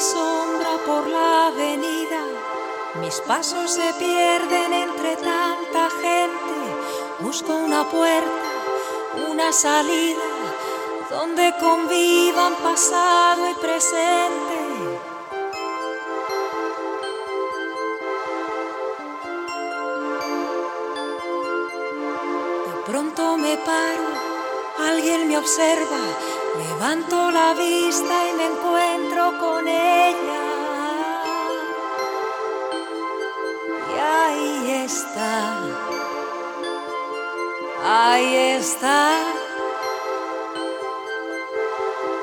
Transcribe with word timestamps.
Sombra 0.00 0.78
por 0.86 1.06
la 1.08 1.48
avenida, 1.48 2.24
mis 3.02 3.20
pasos 3.20 3.70
se 3.70 3.92
pierden 3.98 4.72
entre 4.72 5.14
tanta 5.16 5.90
gente. 5.90 6.54
Busco 7.18 7.54
una 7.54 7.84
puerta, 7.84 9.28
una 9.28 9.52
salida, 9.52 10.22
donde 11.10 11.54
convivan 11.60 12.54
pasado 12.62 13.46
y 13.50 13.54
presente. 13.56 14.98
De 22.66 22.82
pronto 22.86 23.36
me 23.36 23.54
paro, 23.58 24.08
alguien 24.78 25.28
me 25.28 25.36
observa 25.36 25.98
Levanto 26.56 27.30
la 27.30 27.54
vista 27.54 28.28
y 28.28 28.29
Y 33.88 33.98
ahí 33.98 34.70
está. 34.84 35.58
Ahí 37.84 38.34
está. 38.58 39.10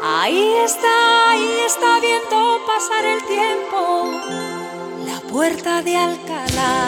Ahí 0.04 0.54
está, 0.63 1.30
ahí 1.30 1.60
está 1.66 2.00
viendo 2.00 2.60
pasar 2.66 3.05
el 3.05 3.23
tiempo. 3.26 4.12
La 5.05 5.20
puerta 5.30 5.82
de 5.82 5.96
Alcalá. 5.96 6.88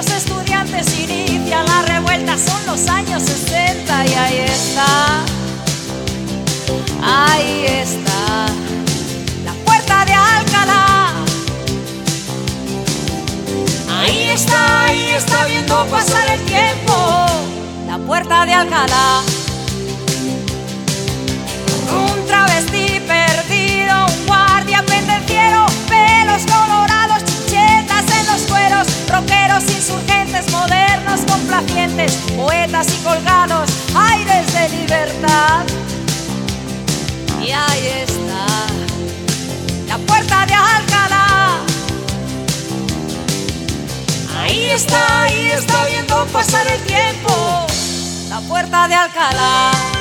200 0.00 0.16
estudiantes 0.24 0.98
inician 0.98 1.66
la 1.66 1.82
revuelta, 1.82 2.38
son 2.38 2.64
los 2.66 2.88
años 2.88 3.22
60 3.22 4.06
y 4.06 4.14
ahí 4.14 4.38
está, 4.38 5.20
ahí 7.02 7.66
está, 7.66 8.46
la 9.44 9.52
puerta 9.66 10.04
de 10.06 10.14
Alcalá. 10.14 11.12
Ahí 13.90 14.30
está, 14.30 14.84
ahí 14.86 15.10
está 15.10 15.44
viendo 15.44 15.84
pasar 15.88 16.30
el 16.30 16.40
tiempo, 16.46 17.26
la 17.86 17.98
puerta 17.98 18.46
de 18.46 18.54
Alcalá. 18.54 19.20
Un 21.92 22.26
travesti 22.26 23.00
perdido, 23.00 24.06
un 24.06 24.26
guardia 24.26 24.82
pendenciero, 24.82 25.66
pelos 25.90 26.42
colorados, 26.46 26.69
modernos 30.50 31.20
complacientes, 31.26 32.14
poetas 32.36 32.86
y 32.94 33.04
colgados, 33.04 33.70
aires 33.94 34.52
de 34.52 34.68
libertad. 34.70 35.64
Y 37.40 37.50
ahí 37.50 38.04
está, 38.04 38.46
la 39.88 39.98
puerta 39.98 40.46
de 40.46 40.54
Alcalá. 40.54 41.58
Ahí 44.38 44.70
está, 44.70 45.22
ahí 45.22 45.50
está 45.50 45.86
viendo 45.86 46.26
pasar 46.26 46.66
el 46.66 46.80
tiempo, 46.82 47.66
la 48.28 48.40
puerta 48.40 48.88
de 48.88 48.94
Alcalá. 48.94 49.99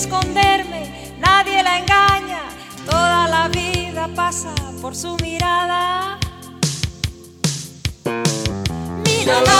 Esconderme, 0.00 1.14
nadie 1.18 1.62
la 1.62 1.78
engaña. 1.78 2.40
Toda 2.86 3.28
la 3.28 3.48
vida 3.48 4.08
pasa 4.14 4.54
por 4.80 4.96
su 4.96 5.14
mirada. 5.16 6.18
Mírala, 9.04 9.59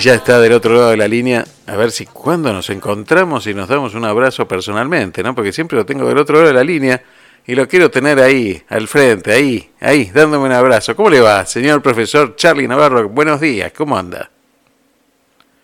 Y 0.00 0.02
ya 0.02 0.14
está 0.14 0.40
del 0.40 0.54
otro 0.54 0.72
lado 0.72 0.88
de 0.92 0.96
la 0.96 1.06
línea. 1.06 1.44
A 1.66 1.76
ver 1.76 1.90
si 1.90 2.06
cuando 2.06 2.54
nos 2.54 2.70
encontramos 2.70 3.46
y 3.46 3.52
nos 3.52 3.68
damos 3.68 3.94
un 3.94 4.06
abrazo 4.06 4.48
personalmente, 4.48 5.22
¿no? 5.22 5.34
Porque 5.34 5.52
siempre 5.52 5.76
lo 5.76 5.84
tengo 5.84 6.08
del 6.08 6.16
otro 6.16 6.36
lado 6.36 6.46
de 6.46 6.54
la 6.54 6.64
línea 6.64 7.02
y 7.46 7.54
lo 7.54 7.68
quiero 7.68 7.90
tener 7.90 8.18
ahí, 8.18 8.62
al 8.70 8.88
frente, 8.88 9.30
ahí, 9.30 9.68
ahí, 9.78 10.06
dándome 10.06 10.46
un 10.46 10.52
abrazo. 10.52 10.96
¿Cómo 10.96 11.10
le 11.10 11.20
va, 11.20 11.44
señor 11.44 11.82
profesor 11.82 12.34
Charlie 12.34 12.66
Navarro? 12.66 13.10
Buenos 13.10 13.42
días, 13.42 13.72
¿cómo 13.76 13.98
anda? 13.98 14.30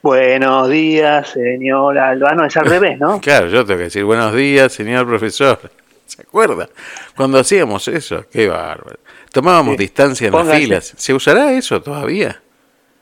Buenos 0.02 0.68
días, 0.68 1.30
señor 1.30 1.96
Albano. 1.96 2.44
Es 2.44 2.58
al 2.58 2.66
revés, 2.66 2.98
¿no? 2.98 3.18
Claro, 3.22 3.46
yo 3.46 3.64
tengo 3.64 3.78
que 3.78 3.84
decir 3.84 4.04
buenos 4.04 4.34
días, 4.34 4.70
señor 4.70 5.06
profesor. 5.06 5.58
¿Se 6.04 6.20
acuerda? 6.20 6.68
Cuando 7.16 7.38
hacíamos 7.38 7.88
eso, 7.88 8.26
qué 8.30 8.48
bárbaro. 8.48 8.98
Tomábamos 9.32 9.76
Sí. 9.76 9.78
distancia 9.78 10.28
en 10.28 10.34
las 10.34 10.58
filas. 10.58 10.92
¿Se 10.94 11.14
usará 11.14 11.54
eso 11.54 11.80
todavía? 11.80 12.42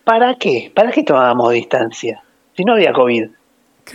¿Para 0.04 0.34
qué? 0.36 0.70
¿Para 0.74 0.92
qué 0.92 1.02
tomábamos 1.02 1.52
distancia? 1.52 2.22
Si 2.56 2.64
no 2.64 2.74
había 2.74 2.92
COVID. 2.92 3.26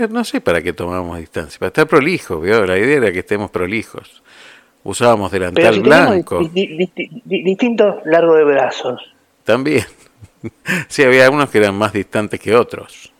no 0.09 0.23
sé 0.23 0.41
para 0.41 0.61
qué 0.61 0.73
tomamos 0.73 1.17
distancia, 1.17 1.59
para 1.59 1.67
estar 1.67 1.88
prolijos, 1.88 2.41
¿vio? 2.41 2.65
La 2.65 2.77
idea 2.77 2.97
era 2.97 3.11
que 3.11 3.19
estemos 3.19 3.51
prolijos. 3.51 4.23
Usábamos 4.83 5.31
delantal 5.31 5.81
blanco. 5.81 6.41
distintos 6.53 7.97
largo 8.06 8.35
de 8.35 8.44
brazos. 8.44 9.01
También. 9.44 9.85
sí, 10.88 11.03
había 11.03 11.25
algunos 11.25 11.50
que 11.50 11.59
eran 11.59 11.75
más 11.75 11.94
distantes 11.94 12.39
que 12.39 12.56
otros. 12.56 13.11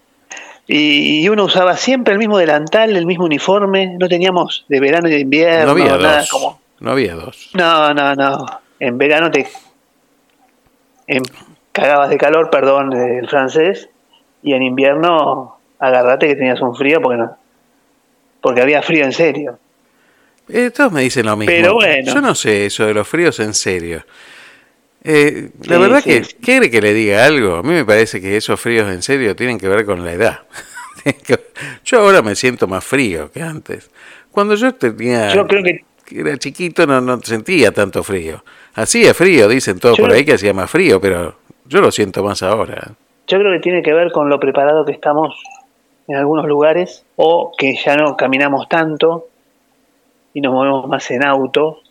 Y, 0.68 1.28
uno 1.30 1.46
usaba 1.46 1.76
siempre 1.76 2.14
el 2.14 2.20
mismo 2.20 2.38
delantal, 2.38 2.96
el 2.96 3.08
mismo 3.08 3.26
uniforme, 3.26 3.98
no 3.98 4.08
teníamos 4.08 4.66
de 4.68 4.80
verano 4.80 5.08
y 5.08 5.12
de 5.12 5.20
invierno, 5.20 5.66
no 5.66 5.72
había 5.72 5.98
nada 5.98 6.18
dos. 6.20 6.30
como... 6.30 6.62
No 6.80 6.92
había 6.92 7.16
dos. 7.16 7.50
No, 7.56 7.94
no, 7.94 8.16
no. 8.16 8.46
En 8.80 8.98
verano 8.98 9.32
te 9.32 9.48
en, 11.10 11.24
cagabas 11.80 12.10
de 12.10 12.18
calor, 12.18 12.50
perdón, 12.50 12.94
el 12.94 13.28
francés, 13.30 13.90
y 14.44 14.54
en 14.54 14.64
invierno 14.64 15.58
agarrate 15.80 16.28
que 16.28 16.36
tenías 16.36 16.62
un 16.62 16.76
frío 16.76 17.02
porque 17.02 17.18
no, 17.18 17.38
porque 18.42 18.62
había 18.62 18.82
frío 18.82 19.06
en 19.06 19.14
serio. 19.14 19.58
Eh, 20.50 20.72
todos 20.72 20.92
me 20.92 21.02
dicen 21.02 21.26
lo 21.26 21.38
mismo. 21.38 21.54
Pero 21.54 21.76
bueno. 21.76 22.12
Yo 22.14 22.22
no 22.22 22.36
sé 22.36 22.66
eso 22.66 22.86
de 22.86 22.94
los 22.94 23.08
fríos 23.08 23.40
en 23.40 23.54
serio. 23.54 24.04
Eh, 25.04 25.52
la 25.64 25.78
verdad 25.78 26.04
que, 26.04 26.22
¿quiere 26.42 26.70
que 26.70 26.82
le 26.82 26.94
diga 26.94 27.26
algo? 27.26 27.56
A 27.56 27.64
mí 27.64 27.70
me 27.70 27.86
parece 27.86 28.20
que 28.20 28.36
esos 28.36 28.60
fríos 28.60 28.90
en 28.90 29.02
serio 29.02 29.36
tienen 29.36 29.58
que 29.58 29.70
ver 29.70 29.86
con 29.86 30.04
la 30.04 30.12
edad. 30.12 30.40
yo 31.86 32.00
ahora 32.00 32.22
me 32.22 32.36
siento 32.36 32.68
más 32.68 32.84
frío 32.84 33.32
que 33.32 33.42
antes. 33.42 33.90
Cuando 34.32 34.56
yo 34.56 34.74
tenía... 34.74 35.34
Yo 35.34 35.48
creo 35.48 35.64
que... 35.64 35.86
Era 36.12 36.38
chiquito, 36.38 36.88
no, 36.88 37.00
no 37.00 37.22
sentía 37.22 37.72
tanto 37.72 38.04
frío. 38.04 38.44
Hacía 38.74 39.14
frío, 39.14 39.48
dicen 39.48 39.80
todos 39.80 40.00
por 40.00 40.12
ahí 40.12 40.26
que 40.26 40.34
hacía 40.34 40.56
más 40.56 40.70
frío, 40.70 41.00
pero 41.00 41.38
yo 41.70 41.82
lo 41.82 41.92
siento 41.92 42.24
más 42.24 42.42
ahora. 42.44 42.92
Yo 43.28 43.38
creo 43.38 43.54
que 43.54 43.60
tiene 43.60 43.84
que 43.84 43.94
ver 43.94 44.12
con 44.12 44.28
lo 44.28 44.40
preparado 44.40 44.86
que 44.86 44.92
estamos 44.92 45.36
en 46.08 46.16
algunos 46.16 46.48
lugares 46.48 47.06
o 47.16 47.52
que 47.56 47.76
ya 47.76 47.96
no 47.96 48.18
caminamos 48.18 48.68
tanto 48.68 49.28
y 50.34 50.42
nos 50.42 50.52
movemos 50.52 50.88
más 50.88 51.10
en 51.12 51.24
auto. 51.24 51.82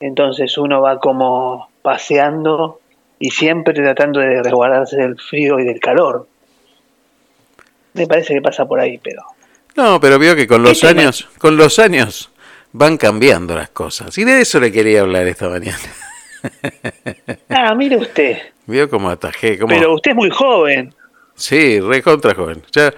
Entonces 0.00 0.58
uno 0.58 0.82
va 0.82 0.98
como 0.98 1.68
paseando 1.82 2.80
y 3.20 3.30
siempre 3.30 3.72
tratando 3.74 4.18
de 4.18 4.42
resguardarse 4.42 4.96
del 4.96 5.18
frío 5.20 5.60
y 5.60 5.64
del 5.64 5.78
calor. 5.78 6.26
Me 7.94 8.08
parece 8.08 8.34
que 8.34 8.42
pasa 8.42 8.66
por 8.66 8.80
ahí, 8.80 8.98
pero... 8.98 9.22
No, 9.76 10.00
pero 10.00 10.18
veo 10.18 10.34
que 10.34 10.48
con 10.48 10.62
los 10.62 10.82
años, 10.82 11.28
con 11.38 11.56
los 11.56 11.78
años 11.78 12.30
van 12.72 12.96
cambiando 12.96 13.54
las 13.54 13.70
cosas. 13.70 14.18
Y 14.18 14.24
de 14.24 14.40
eso 14.40 14.58
le 14.58 14.72
quería 14.72 15.02
hablar 15.02 15.28
esta 15.28 15.48
mañana. 15.48 15.78
Ah, 17.48 17.74
mire 17.74 17.96
usted. 17.96 18.38
Vio 18.66 18.90
cómo 18.90 19.08
atajé. 19.08 19.58
Cómo... 19.58 19.74
Pero 19.74 19.94
usted 19.94 20.10
es 20.12 20.16
muy 20.16 20.30
joven. 20.30 20.94
Sí, 21.34 21.80
re 21.80 22.02
contra 22.02 22.34
joven. 22.34 22.62
Ya, 22.72 22.92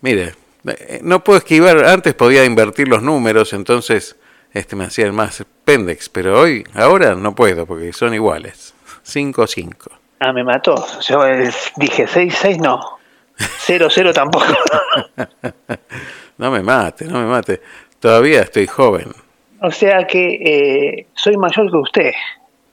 mire, 0.00 0.34
eh, 0.66 1.00
no 1.02 1.22
puedo 1.22 1.38
esquivar. 1.38 1.84
Antes 1.84 2.14
podía 2.14 2.44
invertir 2.44 2.88
los 2.88 3.02
números, 3.02 3.52
entonces 3.52 4.16
este 4.52 4.76
me 4.76 4.84
hacía 4.84 5.10
más 5.12 5.44
pendex. 5.64 6.08
Pero 6.08 6.40
hoy, 6.40 6.64
ahora 6.74 7.14
no 7.14 7.34
puedo 7.34 7.66
porque 7.66 7.92
son 7.92 8.14
iguales. 8.14 8.74
5-5. 9.06 9.74
Ah, 10.20 10.32
me 10.32 10.44
mató. 10.44 10.84
Yo 11.00 11.26
eh, 11.26 11.50
dije 11.76 12.06
6-6, 12.06 12.58
no. 12.58 12.98
0-0 13.38 14.12
tampoco. 14.12 14.46
no 16.38 16.50
me 16.50 16.62
mate, 16.62 17.04
no 17.04 17.20
me 17.20 17.26
mate. 17.26 17.60
Todavía 18.00 18.42
estoy 18.42 18.66
joven. 18.66 19.12
O 19.60 19.70
sea 19.70 20.06
que 20.06 20.34
eh, 20.34 21.06
soy 21.14 21.36
mayor 21.36 21.70
que 21.70 21.76
usted. 21.76 22.12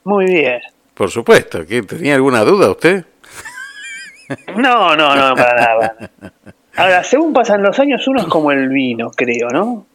Muy 0.04 0.26
bien. 0.26 0.62
Por 0.96 1.12
supuesto. 1.12 1.66
¿Tenía 1.66 2.16
alguna 2.16 2.44
duda 2.44 2.72
usted? 2.72 3.06
No, 4.56 4.96
no, 4.96 5.16
no, 5.16 5.36
para 5.36 5.62
nada. 5.62 5.96
Ahora, 6.78 7.04
según 7.04 7.32
pasan 7.32 7.62
los 7.62 7.78
años, 7.80 8.08
uno 8.08 8.22
es 8.22 8.28
como 8.28 8.52
el 8.52 8.70
vino, 8.70 9.12
creo, 9.12 9.50
¿no? 9.50 9.86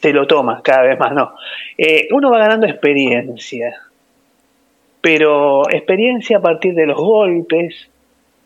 Se 0.00 0.12
lo 0.12 0.26
toma 0.26 0.62
cada 0.62 0.82
vez 0.82 0.98
más, 0.98 1.12
¿no? 1.12 1.34
Eh, 1.76 2.06
uno 2.12 2.30
va 2.30 2.38
ganando 2.38 2.66
experiencia, 2.66 3.74
pero 5.00 5.68
experiencia 5.68 6.38
a 6.38 6.40
partir 6.40 6.74
de 6.74 6.86
los 6.86 6.96
golpes, 6.96 7.88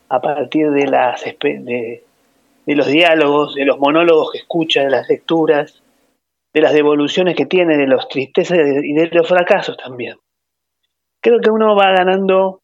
a 0.09 0.21
partir 0.21 0.71
de, 0.71 0.87
las, 0.87 1.23
de 1.23 2.03
los 2.67 2.87
diálogos, 2.87 3.57
de 3.57 3.67
los 3.67 3.79
monólogos 3.79 4.33
que 4.33 4.39
escucha, 4.39 4.83
de 4.83 4.91
las 4.91 5.09
lecturas, 5.09 5.83
de 6.53 6.61
las 6.61 6.73
devoluciones 6.73 7.37
que 7.37 7.47
tiene, 7.47 7.77
de 7.77 7.87
los 7.87 8.09
tristezas 8.09 8.59
y 8.59 8.93
de 8.95 9.09
los 9.13 9.29
fracasos 9.29 9.77
también. 9.77 10.17
Creo 11.21 11.41
que 11.41 11.51
uno 11.51 11.75
va 11.75 11.93
ganando 11.93 12.61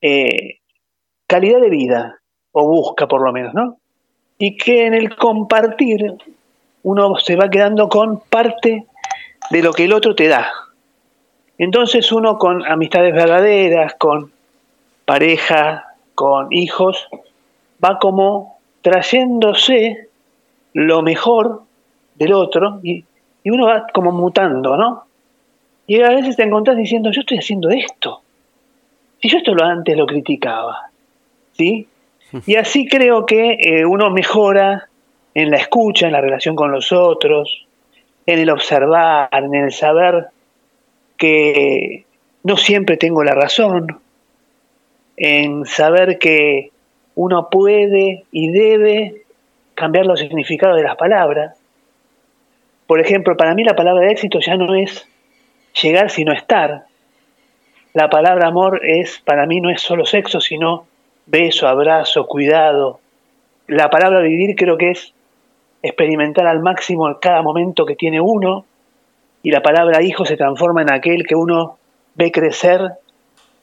eh, 0.00 0.58
calidad 1.26 1.60
de 1.60 1.70
vida, 1.70 2.20
o 2.52 2.66
busca 2.66 3.08
por 3.08 3.22
lo 3.22 3.32
menos, 3.32 3.54
¿no? 3.54 3.78
Y 4.38 4.56
que 4.56 4.86
en 4.86 4.94
el 4.94 5.16
compartir 5.16 6.14
uno 6.82 7.16
se 7.16 7.36
va 7.36 7.48
quedando 7.48 7.88
con 7.88 8.20
parte 8.20 8.86
de 9.50 9.62
lo 9.62 9.72
que 9.72 9.84
el 9.84 9.92
otro 9.92 10.14
te 10.14 10.28
da. 10.28 10.50
Entonces 11.58 12.10
uno 12.12 12.38
con 12.38 12.66
amistades 12.66 13.14
verdaderas, 13.14 13.94
con 13.94 14.32
pareja, 15.04 15.94
con 16.14 16.52
hijos, 16.52 17.08
va 17.82 17.98
como 17.98 18.58
trayéndose 18.80 20.08
lo 20.72 21.02
mejor 21.02 21.62
del 22.16 22.32
otro 22.32 22.80
y, 22.82 23.04
uno 23.44 23.66
va 23.66 23.86
como 23.92 24.12
mutando, 24.12 24.76
¿no? 24.76 25.04
Y 25.92 26.00
a 26.00 26.08
veces 26.08 26.36
te 26.36 26.42
encontrás 26.42 26.74
diciendo, 26.74 27.10
yo 27.12 27.20
estoy 27.20 27.36
haciendo 27.36 27.68
esto. 27.68 28.22
Si 29.20 29.28
yo 29.28 29.36
esto 29.36 29.54
lo 29.54 29.62
antes 29.62 29.94
lo 29.94 30.06
criticaba, 30.06 30.88
¿sí? 31.52 31.86
Y 32.46 32.56
así 32.56 32.88
creo 32.88 33.26
que 33.26 33.58
eh, 33.60 33.84
uno 33.84 34.08
mejora 34.08 34.88
en 35.34 35.50
la 35.50 35.58
escucha, 35.58 36.06
en 36.06 36.12
la 36.12 36.22
relación 36.22 36.56
con 36.56 36.72
los 36.72 36.92
otros, 36.92 37.66
en 38.24 38.38
el 38.38 38.48
observar, 38.48 39.28
en 39.34 39.54
el 39.54 39.70
saber 39.70 40.28
que 41.18 42.06
no 42.42 42.56
siempre 42.56 42.96
tengo 42.96 43.22
la 43.22 43.34
razón, 43.34 44.00
en 45.18 45.66
saber 45.66 46.18
que 46.18 46.70
uno 47.16 47.50
puede 47.50 48.24
y 48.32 48.50
debe 48.50 49.24
cambiar 49.74 50.06
los 50.06 50.20
significados 50.20 50.78
de 50.78 50.84
las 50.84 50.96
palabras. 50.96 51.60
Por 52.86 52.98
ejemplo, 52.98 53.36
para 53.36 53.54
mí 53.54 53.62
la 53.62 53.76
palabra 53.76 54.06
de 54.06 54.12
éxito 54.12 54.40
ya 54.40 54.56
no 54.56 54.74
es 54.74 55.06
llegar 55.80 56.10
sino 56.10 56.32
estar. 56.32 56.84
La 57.94 58.08
palabra 58.08 58.48
amor 58.48 58.80
es, 58.84 59.20
para 59.20 59.46
mí 59.46 59.60
no 59.60 59.70
es 59.70 59.82
solo 59.82 60.06
sexo, 60.06 60.40
sino 60.40 60.86
beso, 61.26 61.68
abrazo, 61.68 62.26
cuidado. 62.26 63.00
La 63.66 63.90
palabra 63.90 64.20
vivir 64.20 64.56
creo 64.56 64.76
que 64.76 64.90
es 64.90 65.12
experimentar 65.82 66.46
al 66.46 66.60
máximo 66.60 67.18
cada 67.20 67.42
momento 67.42 67.84
que 67.84 67.96
tiene 67.96 68.20
uno 68.20 68.64
y 69.42 69.50
la 69.50 69.62
palabra 69.62 70.02
hijo 70.02 70.24
se 70.24 70.36
transforma 70.36 70.82
en 70.82 70.92
aquel 70.92 71.26
que 71.26 71.34
uno 71.34 71.78
ve 72.14 72.30
crecer 72.30 72.92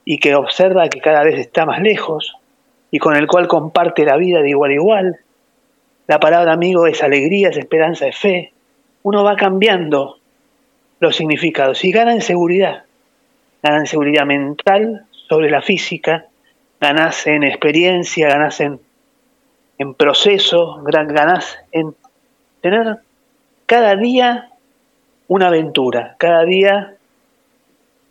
y 0.06 0.20
que 0.20 0.36
observa 0.36 0.90
que 0.90 1.00
cada 1.00 1.24
vez 1.24 1.40
está 1.40 1.66
más 1.66 1.82
lejos 1.82 2.36
y 2.92 3.00
con 3.00 3.16
el 3.16 3.28
cual 3.28 3.48
comparte 3.48 4.06
la 4.06 4.18
vida 4.18 4.42
de 4.42 4.50
igual 4.50 4.72
a 4.72 4.74
igual. 4.74 5.20
La 6.08 6.20
palabra 6.20 6.54
amigo 6.54 6.88
es 6.88 7.04
alegría, 7.04 7.50
es 7.50 7.58
esperanza, 7.58 8.08
es 8.08 8.18
fe. 8.18 8.54
Uno 9.04 9.24
va 9.24 9.36
cambiando 9.36 10.19
los 11.00 11.16
significados 11.16 11.84
y 11.84 11.92
gana 11.92 12.14
en 12.14 12.22
seguridad. 12.22 12.84
Gana 13.62 13.80
en 13.80 13.88
seguridad 13.88 14.26
mental 14.26 15.06
sobre 15.12 15.50
la 15.50 15.62
física, 15.62 16.26
ganas 16.80 17.28
en 17.28 17.44
experiencia, 17.44 18.30
ganas 18.30 18.60
en, 18.62 18.80
en 19.78 19.94
proceso, 19.94 20.82
ganas 20.84 21.58
en 21.72 21.96
tener 22.62 23.00
cada 23.66 23.96
día 23.96 24.50
una 25.28 25.48
aventura, 25.48 26.16
cada 26.18 26.44
día 26.44 26.96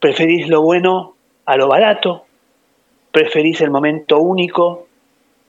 preferís 0.00 0.48
lo 0.48 0.62
bueno 0.62 1.14
a 1.44 1.56
lo 1.56 1.66
barato, 1.68 2.26
preferís 3.10 3.60
el 3.60 3.70
momento 3.70 4.20
único 4.20 4.86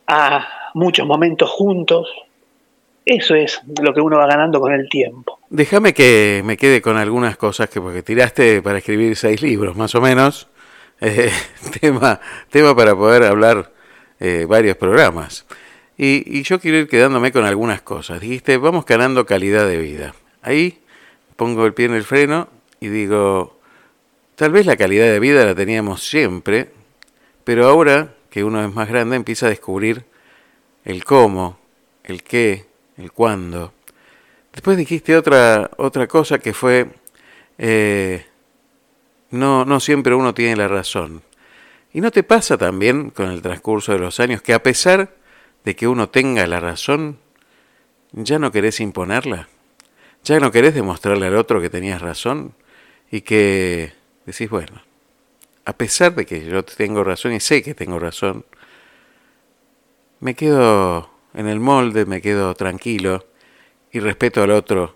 a 0.07 0.71
muchos 0.73 1.05
momentos 1.05 1.49
juntos. 1.51 2.09
Eso 3.09 3.33
es 3.33 3.59
lo 3.81 3.91
que 3.91 4.01
uno 4.01 4.17
va 4.19 4.27
ganando 4.27 4.59
con 4.59 4.71
el 4.71 4.87
tiempo. 4.87 5.39
Déjame 5.49 5.95
que 5.95 6.43
me 6.45 6.57
quede 6.57 6.79
con 6.79 6.95
algunas 6.95 7.37
cosas 7.37 7.67
que 7.67 7.81
porque 7.81 8.03
tiraste 8.03 8.61
para 8.61 8.77
escribir 8.77 9.15
seis 9.15 9.41
libros, 9.41 9.75
más 9.75 9.95
o 9.95 10.01
menos, 10.01 10.47
eh, 11.01 11.31
tema, 11.81 12.21
tema 12.51 12.75
para 12.75 12.95
poder 12.95 13.23
hablar 13.23 13.71
eh, 14.19 14.45
varios 14.47 14.77
programas. 14.77 15.47
Y, 15.97 16.43
yo 16.43 16.59
quiero 16.59 16.77
ir 16.77 16.87
quedándome 16.87 17.31
con 17.31 17.45
algunas 17.45 17.81
cosas. 17.81 18.21
Dijiste, 18.21 18.57
vamos 18.57 18.85
ganando 18.85 19.25
calidad 19.25 19.67
de 19.67 19.77
vida. 19.77 20.13
Ahí 20.43 20.77
pongo 21.35 21.65
el 21.65 21.73
pie 21.73 21.87
en 21.87 21.95
el 21.95 22.03
freno 22.03 22.47
y 22.79 22.89
digo, 22.89 23.59
tal 24.35 24.51
vez 24.51 24.67
la 24.67 24.77
calidad 24.77 25.05
de 25.05 25.19
vida 25.19 25.47
la 25.47 25.55
teníamos 25.55 26.07
siempre, 26.07 26.69
pero 27.43 27.67
ahora 27.67 28.13
que 28.29 28.43
uno 28.43 28.63
es 28.63 28.71
más 28.71 28.87
grande 28.87 29.15
empieza 29.15 29.47
a 29.47 29.49
descubrir 29.49 30.03
el 30.85 31.03
cómo, 31.03 31.57
el 32.03 32.21
qué, 32.21 32.68
el 32.99 33.11
cuándo. 33.11 33.73
Después 34.53 34.77
dijiste 34.77 35.15
otra, 35.15 35.71
otra 35.77 36.07
cosa 36.07 36.39
que 36.39 36.53
fue, 36.53 36.87
eh, 37.57 38.25
no, 39.31 39.65
no 39.65 39.79
siempre 39.79 40.13
uno 40.13 40.33
tiene 40.33 40.55
la 40.55 40.67
razón. 40.67 41.23
¿Y 41.93 42.01
no 42.01 42.11
te 42.11 42.23
pasa 42.23 42.57
también 42.57 43.09
con 43.09 43.31
el 43.31 43.41
transcurso 43.41 43.93
de 43.93 43.99
los 43.99 44.19
años 44.19 44.41
que 44.41 44.53
a 44.53 44.61
pesar 44.61 45.15
de 45.63 45.75
que 45.75 45.87
uno 45.87 46.09
tenga 46.09 46.45
la 46.45 46.59
razón, 46.59 47.17
ya 48.11 48.37
no 48.39 48.51
querés 48.51 48.79
imponerla, 48.79 49.47
ya 50.23 50.39
no 50.39 50.51
querés 50.51 50.73
demostrarle 50.73 51.27
al 51.27 51.35
otro 51.35 51.61
que 51.61 51.69
tenías 51.69 52.01
razón 52.01 52.53
y 53.11 53.21
que 53.21 53.93
decís, 54.25 54.49
bueno, 54.49 54.81
a 55.65 55.73
pesar 55.73 56.15
de 56.15 56.25
que 56.25 56.45
yo 56.45 56.63
tengo 56.63 57.03
razón 57.03 57.33
y 57.33 57.39
sé 57.39 57.63
que 57.63 57.73
tengo 57.73 57.99
razón, 57.99 58.45
me 60.19 60.33
quedo 60.35 61.09
en 61.33 61.47
el 61.47 61.59
molde, 61.59 62.05
me 62.05 62.21
quedo 62.21 62.53
tranquilo 62.55 63.25
y 63.91 63.99
respeto 63.99 64.43
al 64.43 64.51
otro 64.51 64.95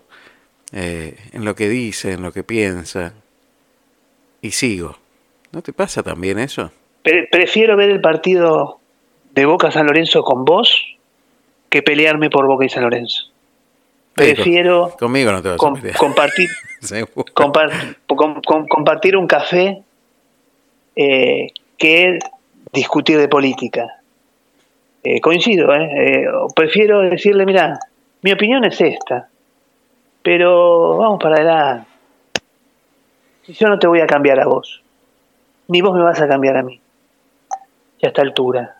eh, 0.72 1.16
en 1.32 1.44
lo 1.44 1.54
que 1.54 1.68
dice, 1.68 2.12
en 2.12 2.22
lo 2.22 2.32
que 2.32 2.42
piensa 2.42 3.14
y 4.40 4.50
sigo. 4.50 4.96
¿No 5.52 5.62
te 5.62 5.72
pasa 5.72 6.02
también 6.02 6.38
eso? 6.38 6.70
prefiero 7.30 7.76
ver 7.76 7.90
el 7.90 8.00
partido 8.00 8.80
de 9.32 9.44
Boca 9.44 9.70
San 9.70 9.86
Lorenzo 9.86 10.22
con 10.22 10.46
vos 10.46 10.96
que 11.68 11.82
pelearme 11.82 12.30
por 12.30 12.46
Boca 12.46 12.64
y 12.64 12.70
San 12.70 12.82
Lorenzo. 12.82 13.24
Prefiero 14.14 14.94
conmigo 14.98 15.32
no 15.32 15.42
te 15.42 15.48
vas 15.48 15.56
a 15.56 15.98
compartir, 15.98 16.48
compartir 18.68 19.16
un 19.16 19.26
café 19.26 19.82
eh, 20.96 21.48
que 21.76 22.18
discutir 22.72 23.18
de 23.18 23.28
política. 23.28 24.00
Eh, 25.06 25.20
coincido, 25.20 25.70
eh, 25.74 26.26
prefiero 26.56 27.02
decirle, 27.02 27.44
mira, 27.44 27.78
mi 28.22 28.32
opinión 28.32 28.64
es 28.64 28.80
esta, 28.80 29.28
pero 30.22 30.96
vamos 30.96 31.18
para 31.22 31.36
adelante. 31.36 31.90
Yo 33.48 33.68
no 33.68 33.78
te 33.78 33.86
voy 33.86 34.00
a 34.00 34.06
cambiar 34.06 34.40
a 34.40 34.46
vos, 34.46 34.82
ni 35.68 35.82
vos 35.82 35.94
me 35.94 36.02
vas 36.02 36.22
a 36.22 36.26
cambiar 36.26 36.56
a 36.56 36.62
mí, 36.62 36.80
ya 38.00 38.08
a 38.08 38.12
esta 38.12 38.22
altura. 38.22 38.76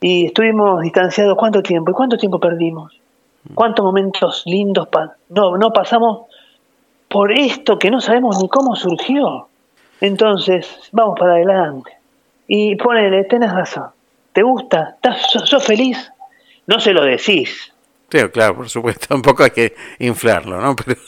Y 0.00 0.26
estuvimos 0.26 0.80
distanciados 0.82 1.36
cuánto 1.36 1.60
tiempo, 1.60 1.90
¿y 1.90 1.94
cuánto 1.94 2.16
tiempo 2.16 2.38
perdimos? 2.38 3.00
¿Cuántos 3.54 3.84
momentos 3.84 4.44
lindos 4.46 4.88
no, 5.28 5.56
no 5.56 5.72
pasamos 5.72 6.28
por 7.08 7.32
esto 7.32 7.80
que 7.80 7.90
no 7.90 8.00
sabemos 8.00 8.40
ni 8.40 8.48
cómo 8.48 8.76
surgió? 8.76 9.48
Entonces, 10.00 10.88
vamos 10.92 11.18
para 11.18 11.32
adelante. 11.32 11.90
Y 12.46 12.76
ponele, 12.76 13.24
tenés 13.24 13.52
razón. 13.52 13.90
¿Te 14.32 14.42
gusta? 14.42 14.94
¿Estás, 14.96 15.30
sos, 15.30 15.64
feliz? 15.64 16.10
No 16.66 16.80
se 16.80 16.92
lo 16.92 17.04
decís. 17.04 17.72
Sí, 18.10 18.18
claro, 18.28 18.56
por 18.56 18.70
supuesto. 18.70 19.06
Tampoco 19.08 19.44
hay 19.44 19.50
que 19.50 19.74
inflarlo, 19.98 20.60
¿no? 20.60 20.74
Pero, 20.76 21.00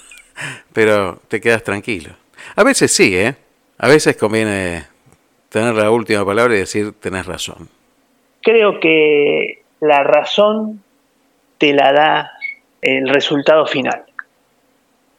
pero 0.72 1.20
te 1.28 1.40
quedas 1.40 1.62
tranquilo. 1.62 2.10
A 2.56 2.64
veces 2.64 2.92
sí, 2.92 3.16
¿eh? 3.16 3.34
A 3.78 3.88
veces 3.88 4.16
conviene 4.16 4.84
tener 5.48 5.74
la 5.74 5.90
última 5.90 6.24
palabra 6.24 6.54
y 6.54 6.58
decir, 6.58 6.92
tenés 7.00 7.26
razón. 7.26 7.68
Creo 8.42 8.80
que 8.80 9.62
la 9.80 10.02
razón 10.02 10.82
te 11.58 11.72
la 11.72 11.92
da 11.92 12.32
el 12.82 13.08
resultado 13.08 13.66
final. 13.66 14.04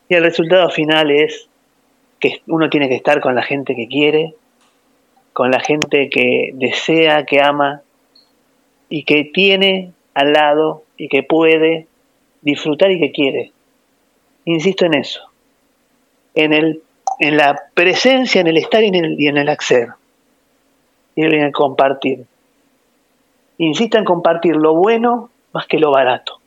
Y 0.08 0.14
el 0.14 0.24
resultado 0.24 0.70
final 0.70 1.10
es 1.10 1.48
que 2.20 2.42
uno 2.48 2.70
tiene 2.70 2.88
que 2.88 2.96
estar 2.96 3.20
con 3.22 3.34
la 3.34 3.42
gente 3.42 3.76
que 3.76 3.88
quiere, 3.88 4.36
con 5.34 5.52
la 5.52 5.60
gente 5.60 6.10
que 6.10 6.52
desea, 6.54 7.26
que 7.26 7.42
ama 7.42 7.82
y 8.90 9.04
que 9.04 9.26
tiene 9.26 9.92
al 10.14 10.34
lado 10.34 10.84
y 10.98 11.08
que 11.10 11.24
puede 11.24 11.88
disfrutar 12.42 12.92
y 12.92 13.00
que 13.00 13.12
quiere. 13.12 13.52
Insisto 14.46 14.86
en 14.86 14.94
eso, 14.96 15.22
en, 16.36 16.54
el, 16.54 16.82
en 17.20 17.38
la 17.38 17.60
presencia, 17.74 18.42
en 18.42 18.48
el 18.48 18.58
estar 18.58 18.84
y 18.84 18.88
en 18.88 18.96
el, 18.96 19.20
y 19.20 19.28
en 19.28 19.38
el 19.38 19.50
acceder, 19.50 19.90
y 21.16 21.24
en 21.24 21.34
el 21.34 21.52
compartir. 21.52 22.26
Insisto 23.58 23.98
en 23.98 24.06
compartir 24.06 24.56
lo 24.56 24.76
bueno 24.76 25.30
más 25.54 25.66
que 25.68 25.80
lo 25.80 25.92
barato. 25.92 26.40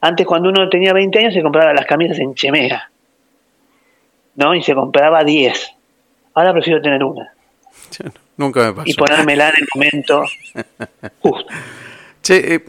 Antes 0.00 0.26
cuando 0.26 0.48
uno 0.48 0.68
tenía 0.68 0.92
20 0.92 1.18
años 1.18 1.34
se 1.34 1.42
compraba 1.42 1.72
las 1.72 1.86
camisas 1.86 2.18
en 2.18 2.34
chemera, 2.34 2.90
¿no? 4.36 4.54
Y 4.54 4.62
se 4.62 4.74
compraba 4.74 5.24
10. 5.24 5.74
Ahora 6.34 6.52
prefiero 6.52 6.80
tener 6.80 7.02
una. 7.02 7.32
Nunca 8.36 8.60
me 8.60 8.72
pasó. 8.72 8.90
Y 8.90 8.94
ponérmela 8.94 9.48
en 9.48 9.54
el 9.62 9.68
momento 9.74 10.24
justo. 11.20 11.46
Che, 12.22 12.54
eh, 12.54 12.62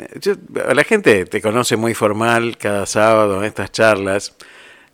la 0.74 0.84
gente 0.84 1.26
te 1.26 1.40
conoce 1.40 1.78
muy 1.78 1.94
formal 1.94 2.58
cada 2.58 2.88
sábado 2.88 3.38
en 3.38 3.44
estas 3.44 3.72
charlas. 3.72 4.36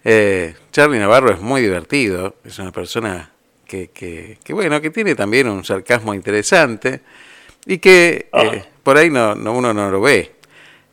Eh, 0.04 0.54
Charlie 0.72 1.00
Navarro 1.00 1.32
es 1.32 1.40
muy 1.40 1.62
divertido, 1.62 2.36
es 2.44 2.60
una 2.60 2.74
persona 2.74 3.30
que, 3.66 3.90
que, 3.92 4.54
bueno, 4.54 4.82
que 4.82 4.90
tiene 4.90 5.16
también 5.16 5.48
un 5.48 5.64
sarcasmo 5.64 6.14
interesante 6.14 7.00
y 7.66 7.78
que 7.78 8.30
eh, 8.34 8.64
ah. 8.64 8.68
por 8.84 8.98
ahí 8.98 9.10
no, 9.10 9.34
no, 9.34 9.54
uno 9.54 9.74
no 9.74 9.90
lo 9.90 10.02
ve. 10.02 10.36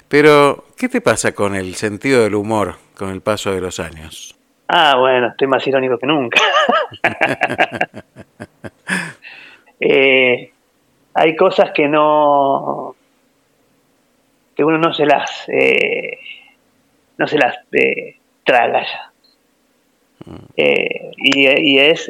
Pero, 0.08 0.66
¿qué 0.76 0.88
te 0.88 1.00
pasa 1.00 1.32
con 1.32 1.56
el 1.56 1.74
sentido 1.74 2.22
del 2.22 2.36
humor 2.36 2.76
con 2.96 3.10
el 3.10 3.20
paso 3.20 3.52
de 3.52 3.60
los 3.60 3.80
años? 3.80 4.36
Ah, 4.68 4.94
bueno, 4.96 5.28
estoy 5.28 5.48
más 5.48 5.66
irónico 5.66 5.98
que 5.98 6.06
nunca. 6.06 6.40
Eh, 9.80 10.50
hay 11.14 11.36
cosas 11.36 11.72
que 11.72 11.88
no 11.88 12.94
que 14.54 14.64
uno 14.64 14.78
no 14.78 14.94
se 14.94 15.04
las 15.04 15.48
eh, 15.48 16.18
no 17.18 17.26
se 17.26 17.38
las 17.38 17.56
eh, 17.72 18.16
traga 18.42 18.82
ya 18.82 19.12
mm. 20.24 20.46
y, 20.56 21.74
y, 21.74 21.78
es 21.78 22.08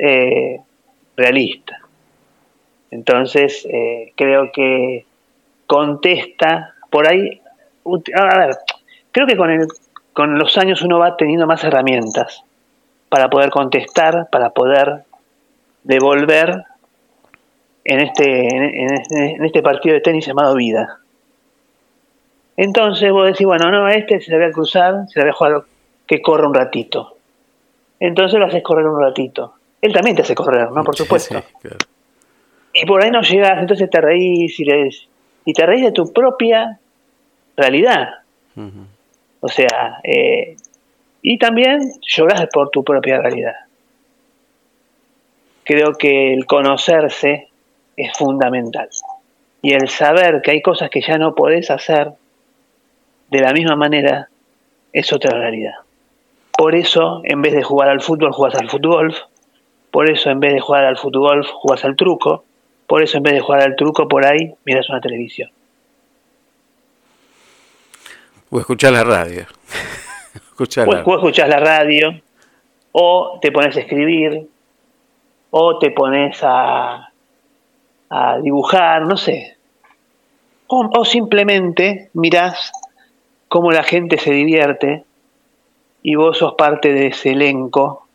realista 1.16 1.80
entonces 2.92 3.66
creo 4.14 4.52
que 4.52 5.04
contesta 5.66 6.74
por 6.90 7.08
ahí 7.08 7.40
a 8.14 8.38
ver, 8.38 8.56
creo 9.12 9.26
que 9.26 9.36
con, 9.36 9.50
el, 9.50 9.66
con 10.12 10.38
los 10.38 10.56
años 10.58 10.82
uno 10.82 10.98
va 10.98 11.16
teniendo 11.16 11.46
más 11.46 11.64
herramientas 11.64 12.44
para 13.08 13.28
poder 13.28 13.50
contestar, 13.50 14.28
para 14.30 14.50
poder 14.50 15.04
devolver 15.84 16.64
en 17.88 18.00
este, 18.00 18.48
en, 18.48 19.44
este 19.44 19.62
partido 19.62 19.94
de 19.94 20.00
tenis 20.00 20.26
llamado 20.26 20.56
vida. 20.56 20.98
Entonces 22.56 23.12
vos 23.12 23.26
decís, 23.26 23.46
bueno, 23.46 23.70
no, 23.70 23.86
a 23.86 23.92
este 23.92 24.20
se 24.20 24.30
le 24.30 24.38
voy 24.38 24.46
a 24.46 24.52
cruzar, 24.52 25.06
se 25.08 25.20
le 25.20 25.26
voy 25.26 25.30
a 25.30 25.34
jugar 25.34 25.62
que 26.06 26.20
corra 26.20 26.48
un 26.48 26.54
ratito. 26.54 27.16
Entonces 28.00 28.40
lo 28.40 28.46
haces 28.46 28.62
correr 28.62 28.86
un 28.86 29.00
ratito. 29.00 29.54
Él 29.80 29.92
también 29.92 30.16
te 30.16 30.22
hace 30.22 30.34
correr, 30.34 30.70
¿no? 30.72 30.82
Por 30.82 30.96
supuesto. 30.96 31.42
Y 32.72 32.84
por 32.86 33.02
ahí 33.02 33.10
no 33.10 33.22
llegas, 33.22 33.60
entonces 33.60 33.88
te 33.88 34.00
reís 34.00 34.58
y, 34.58 34.66
y 35.44 35.52
te 35.52 35.64
reís 35.64 35.84
de 35.84 35.92
tu 35.92 36.12
propia 36.12 36.80
realidad. 37.56 38.08
O 39.40 39.48
sea, 39.48 40.00
eh, 40.02 40.56
y 41.22 41.38
también 41.38 41.92
lloras 42.02 42.46
por 42.52 42.70
tu 42.70 42.82
propia 42.82 43.20
realidad. 43.20 43.54
Creo 45.62 45.94
que 45.94 46.34
el 46.34 46.46
conocerse 46.46 47.45
es 47.96 48.12
fundamental. 48.16 48.88
Y 49.62 49.72
el 49.72 49.88
saber 49.88 50.42
que 50.42 50.52
hay 50.52 50.62
cosas 50.62 50.90
que 50.90 51.00
ya 51.00 51.18
no 51.18 51.34
podés 51.34 51.70
hacer 51.70 52.12
de 53.30 53.40
la 53.40 53.52
misma 53.52 53.76
manera 53.76 54.28
es 54.92 55.12
otra 55.12 55.36
realidad. 55.36 55.74
Por 56.56 56.74
eso, 56.74 57.20
en 57.24 57.42
vez 57.42 57.52
de 57.52 57.62
jugar 57.62 57.88
al 57.88 58.00
fútbol, 58.00 58.32
jugás 58.32 58.54
al 58.54 58.70
fútbol. 58.70 59.14
Por 59.90 60.10
eso, 60.10 60.30
en 60.30 60.40
vez 60.40 60.54
de 60.54 60.60
jugar 60.60 60.84
al 60.84 60.96
fútbol, 60.96 61.44
jugás 61.44 61.84
al 61.84 61.96
truco. 61.96 62.44
Por 62.86 63.02
eso, 63.02 63.16
en 63.18 63.24
vez 63.24 63.34
de 63.34 63.40
jugar 63.40 63.62
al 63.62 63.76
truco, 63.76 64.08
por 64.08 64.24
ahí 64.24 64.54
miras 64.64 64.88
una 64.88 65.00
televisión. 65.00 65.50
O 68.50 68.60
escuchar 68.60 68.92
la 68.92 69.04
radio. 69.04 69.46
escuchar 70.34 70.88
o, 70.88 70.94
escuchas 70.94 71.48
la 71.48 71.58
radio, 71.58 72.20
o 72.92 73.38
te 73.42 73.52
pones 73.52 73.76
a 73.76 73.80
escribir, 73.80 74.48
o 75.50 75.78
te 75.78 75.90
pones 75.90 76.38
a, 76.42 77.10
a 78.10 78.38
dibujar, 78.38 79.02
no 79.02 79.16
sé. 79.16 79.56
O, 80.68 81.04
simplemente 81.04 82.10
mirás 82.14 82.72
cómo 83.48 83.70
la 83.70 83.84
gente 83.84 84.18
se 84.18 84.32
divierte 84.32 85.04
y 86.02 86.16
vos 86.16 86.38
sos 86.38 86.54
parte 86.54 86.92
de 86.92 87.08
ese 87.08 87.30
elenco 87.30 88.06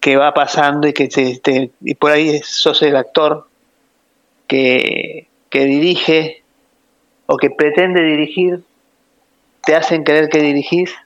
que 0.00 0.16
va 0.16 0.34
pasando 0.34 0.88
y 0.88 0.92
que 0.92 1.08
te, 1.08 1.70
y 1.80 1.94
por 1.94 2.10
ahí 2.10 2.40
sos 2.42 2.82
el 2.82 2.96
actor 2.96 3.46
que, 4.48 5.28
que 5.48 5.64
dirige 5.66 6.42
o 7.26 7.36
que 7.36 7.50
pretende 7.50 8.02
dirigir 8.02 8.64
te 9.62 9.76
hacen 9.76 10.02
creer 10.02 10.28
que 10.28 10.40
dirigís 10.40 10.96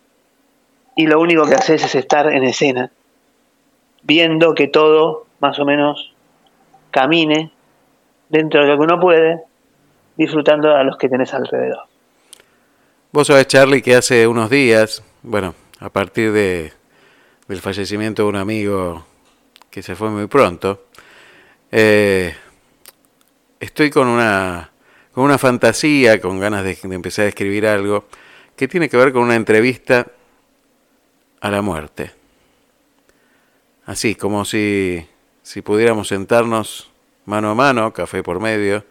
y 0.97 1.07
lo 1.07 1.21
único 1.21 1.45
que 1.47 1.55
haces 1.55 1.85
es 1.85 1.95
estar 1.95 2.33
en 2.33 2.45
escena, 2.45 2.91
viendo 4.03 4.55
que 4.55 4.69
todo 4.69 5.27
más 5.41 5.59
o 5.59 5.65
menos 5.65 6.14
camine 6.95 7.51
dentro 8.29 8.61
de 8.61 8.69
lo 8.69 8.77
que 8.79 8.85
uno 8.85 9.01
puede, 9.01 9.43
disfrutando 10.17 10.77
a 10.77 10.85
los 10.85 10.97
que 10.97 11.09
tenés 11.09 11.35
alrededor. 11.35 11.83
Vos 13.11 13.27
sabés, 13.27 13.49
Charlie, 13.49 13.83
que 13.83 13.97
hace 13.97 14.29
unos 14.29 14.49
días, 14.49 15.03
bueno, 15.23 15.57
a 15.81 15.89
partir 15.89 16.31
de, 16.31 16.73
del 17.49 17.61
fallecimiento 17.61 18.23
de 18.23 18.29
un 18.29 18.37
amigo 18.37 19.05
que 19.71 19.83
se 19.83 19.97
fue 19.97 20.09
muy 20.11 20.29
pronto, 20.29 20.85
eh, 21.73 22.33
estoy 23.59 23.91
con 23.91 24.07
una 24.07 24.71
con 25.13 25.25
una 25.25 25.39
fantasía, 25.39 26.21
con 26.21 26.41
ganas 26.41 26.65
de, 26.65 26.77
de 26.83 26.95
empezar 26.95 27.27
a 27.27 27.29
escribir 27.29 27.69
algo, 27.69 28.07
que 28.57 28.67
tiene 28.67 28.89
que 28.89 28.97
ver 28.97 29.13
con 29.13 29.23
una 29.23 29.37
entrevista 29.37 30.09
a 31.41 31.51
la 31.51 31.63
muerte. 31.63 32.11
Así, 33.87 34.17
como 34.17 34.45
si, 34.45 35.07
si 35.45 35.61
pudiéramos 35.61 36.09
sentarnos 36.09 36.91
mano 37.27 37.51
a 37.51 37.55
mano, 37.55 37.93
café 37.93 38.23
por 38.23 38.41
medio, 38.41 38.85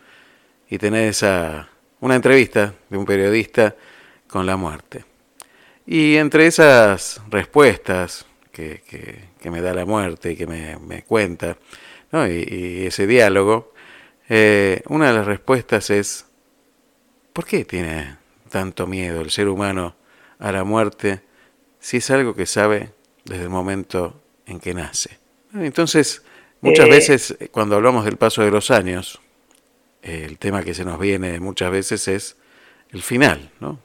y 0.69 0.77
tener 0.77 1.09
esa, 1.09 1.67
una 1.99 2.15
entrevista 2.15 2.75
de 2.89 2.97
un 2.97 3.05
periodista 3.05 3.75
con 4.27 4.45
la 4.45 4.55
muerte. 4.55 5.03
Y 5.85 6.15
entre 6.15 6.45
esas 6.45 7.21
respuestas 7.29 8.25
que, 8.51 8.83
que, 9.41 9.49
me 9.49 9.61
da 9.61 9.73
la 9.73 9.85
muerte 9.85 10.31
y 10.31 10.35
que 10.35 10.45
me, 10.45 10.77
me 10.77 11.01
cuenta, 11.01 11.57
¿no? 12.11 12.27
y, 12.27 12.85
ese 12.85 13.07
diálogo, 13.07 13.73
eh, 14.29 14.83
una 14.87 15.07
de 15.07 15.13
las 15.13 15.25
respuestas 15.25 15.89
es, 15.89 16.27
¿por 17.33 17.45
qué 17.45 17.65
tiene 17.65 18.17
tanto 18.49 18.85
miedo 18.85 19.21
el 19.21 19.31
ser 19.31 19.49
humano 19.49 19.95
a 20.37 20.51
la 20.51 20.63
muerte 20.63 21.21
si 21.79 21.97
es 21.97 22.11
algo 22.11 22.35
que 22.35 22.45
sabe 22.45 22.91
desde 23.25 23.43
el 23.43 23.49
momento 23.49 24.21
en 24.45 24.59
que 24.59 24.75
nace? 24.75 25.17
Entonces, 25.53 26.23
muchas 26.63 26.87
eh. 26.87 26.89
veces 26.89 27.37
cuando 27.51 27.75
hablamos 27.75 28.05
del 28.05 28.17
paso 28.17 28.41
de 28.41 28.51
los 28.51 28.71
años, 28.71 29.19
el 30.01 30.37
tema 30.37 30.63
que 30.63 30.73
se 30.73 30.83
nos 30.83 30.99
viene 30.99 31.39
muchas 31.39 31.71
veces 31.71 32.07
es 32.07 32.37
el 32.91 33.01
final, 33.01 33.51
¿no? 33.59 33.77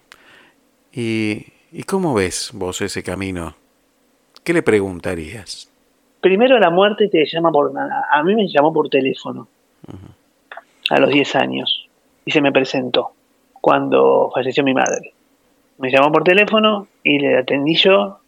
¿Y, 0.93 1.47
y 1.71 1.83
cómo 1.83 2.15
ves 2.15 2.51
vos 2.55 2.81
ese 2.81 3.03
camino? 3.03 3.55
¿Qué 4.43 4.53
le 4.53 4.63
preguntarías? 4.63 5.71
Primero 6.21 6.59
la 6.59 6.71
muerte 6.71 7.09
te 7.09 7.25
llama 7.27 7.53
por... 7.53 7.73
A 7.77 8.23
mí 8.23 8.35
me 8.35 8.49
llamó 8.49 8.73
por 8.73 8.89
teléfono 8.89 9.47
a 10.91 11.01
los 11.01 11.11
10 11.11 11.37
años 11.37 11.89
y 12.25 12.31
se 12.31 12.41
me 12.41 12.51
presentó 12.51 13.13
cuando 13.61 14.31
falleció 14.35 14.65
mi 14.65 14.75
madre. 14.75 15.13
Me 15.79 15.91
llamó 15.91 16.11
por 16.11 16.25
teléfono 16.25 16.89
y 17.03 17.19
le 17.19 17.39
atendí 17.39 17.77
yo, 17.77 18.19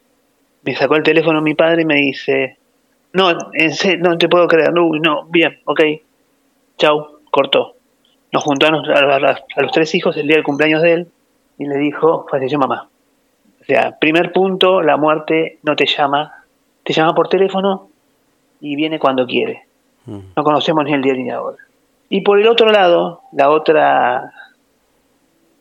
me 0.63 0.75
sacó 0.75 0.95
el 0.95 1.03
teléfono 1.03 1.41
mi 1.41 1.53
padre 1.53 1.81
y 1.81 1.85
me 1.85 1.95
dice, 1.95 2.57
no, 3.13 3.51
en 3.53 3.73
serio, 3.73 4.09
no 4.09 4.17
te 4.17 4.29
puedo 4.29 4.47
creer, 4.47 4.73
no, 4.73 4.89
no, 5.01 5.25
bien, 5.25 5.59
ok, 5.65 5.81
chau, 6.77 7.19
cortó 7.29 7.75
nos 8.31 8.43
juntamos 8.43 8.87
a, 8.87 9.19
los 9.57 9.71
tres 9.71 9.93
hijos 9.95 10.15
el 10.17 10.27
día 10.27 10.37
del 10.37 10.45
cumpleaños 10.45 10.81
de 10.81 10.93
él 10.93 11.07
y 11.57 11.65
le 11.65 11.77
dijo, 11.77 12.25
falleció 12.29 12.57
mamá. 12.57 12.87
O 13.59 13.63
sea, 13.65 13.97
primer 13.99 14.31
punto, 14.31 14.81
la 14.81 14.97
muerte 14.97 15.59
no 15.63 15.75
te 15.75 15.85
llama, 15.85 16.45
te 16.83 16.93
llama 16.93 17.13
por 17.13 17.29
teléfono 17.29 17.89
y 18.59 18.75
viene 18.75 18.99
cuando 18.99 19.27
quiere. 19.27 19.65
Mm. 20.05 20.19
No 20.35 20.43
conocemos 20.43 20.85
ni 20.85 20.93
el 20.93 21.01
día 21.01 21.13
ni 21.13 21.25
la 21.25 21.41
hora. 21.41 21.57
Y 22.09 22.21
por 22.21 22.39
el 22.39 22.47
otro 22.47 22.71
lado, 22.71 23.21
la 23.33 23.49
otra 23.49 24.33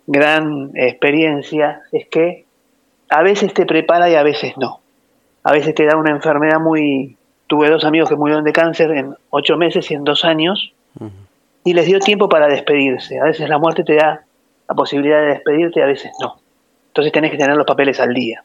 gran 0.06 0.70
experiencia 0.74 1.82
es 1.92 2.08
que 2.08 2.44
a 3.08 3.22
veces 3.22 3.52
te 3.52 3.66
prepara 3.66 4.08
y 4.08 4.14
a 4.14 4.22
veces 4.22 4.56
no. 4.56 4.80
A 5.42 5.52
veces 5.52 5.74
te 5.74 5.84
da 5.84 5.96
una 5.96 6.10
enfermedad 6.10 6.60
muy... 6.60 7.16
Tuve 7.50 7.68
dos 7.68 7.84
amigos 7.84 8.08
que 8.08 8.14
murieron 8.14 8.44
de 8.44 8.52
cáncer 8.52 8.92
en 8.92 9.16
ocho 9.30 9.56
meses 9.56 9.90
y 9.90 9.94
en 9.94 10.04
dos 10.04 10.24
años 10.24 10.72
y 11.64 11.74
les 11.74 11.84
dio 11.84 11.98
tiempo 11.98 12.28
para 12.28 12.46
despedirse. 12.46 13.18
A 13.18 13.24
veces 13.24 13.48
la 13.48 13.58
muerte 13.58 13.82
te 13.82 13.96
da 13.96 14.24
la 14.68 14.74
posibilidad 14.76 15.20
de 15.20 15.30
despedirte, 15.30 15.82
a 15.82 15.86
veces 15.86 16.12
no. 16.20 16.38
Entonces 16.90 17.12
tenés 17.12 17.32
que 17.32 17.38
tener 17.38 17.56
los 17.56 17.66
papeles 17.66 17.98
al 17.98 18.14
día. 18.14 18.44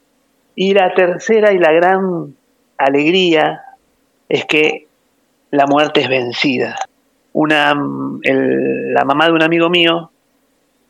Y 0.56 0.74
la 0.74 0.92
tercera 0.92 1.52
y 1.52 1.58
la 1.58 1.70
gran 1.70 2.34
alegría 2.78 3.62
es 4.28 4.44
que 4.44 4.88
la 5.52 5.66
muerte 5.68 6.00
es 6.00 6.08
vencida. 6.08 6.74
Una, 7.32 7.76
la 8.24 9.04
mamá 9.04 9.26
de 9.26 9.32
un 9.34 9.42
amigo 9.44 9.70
mío, 9.70 10.10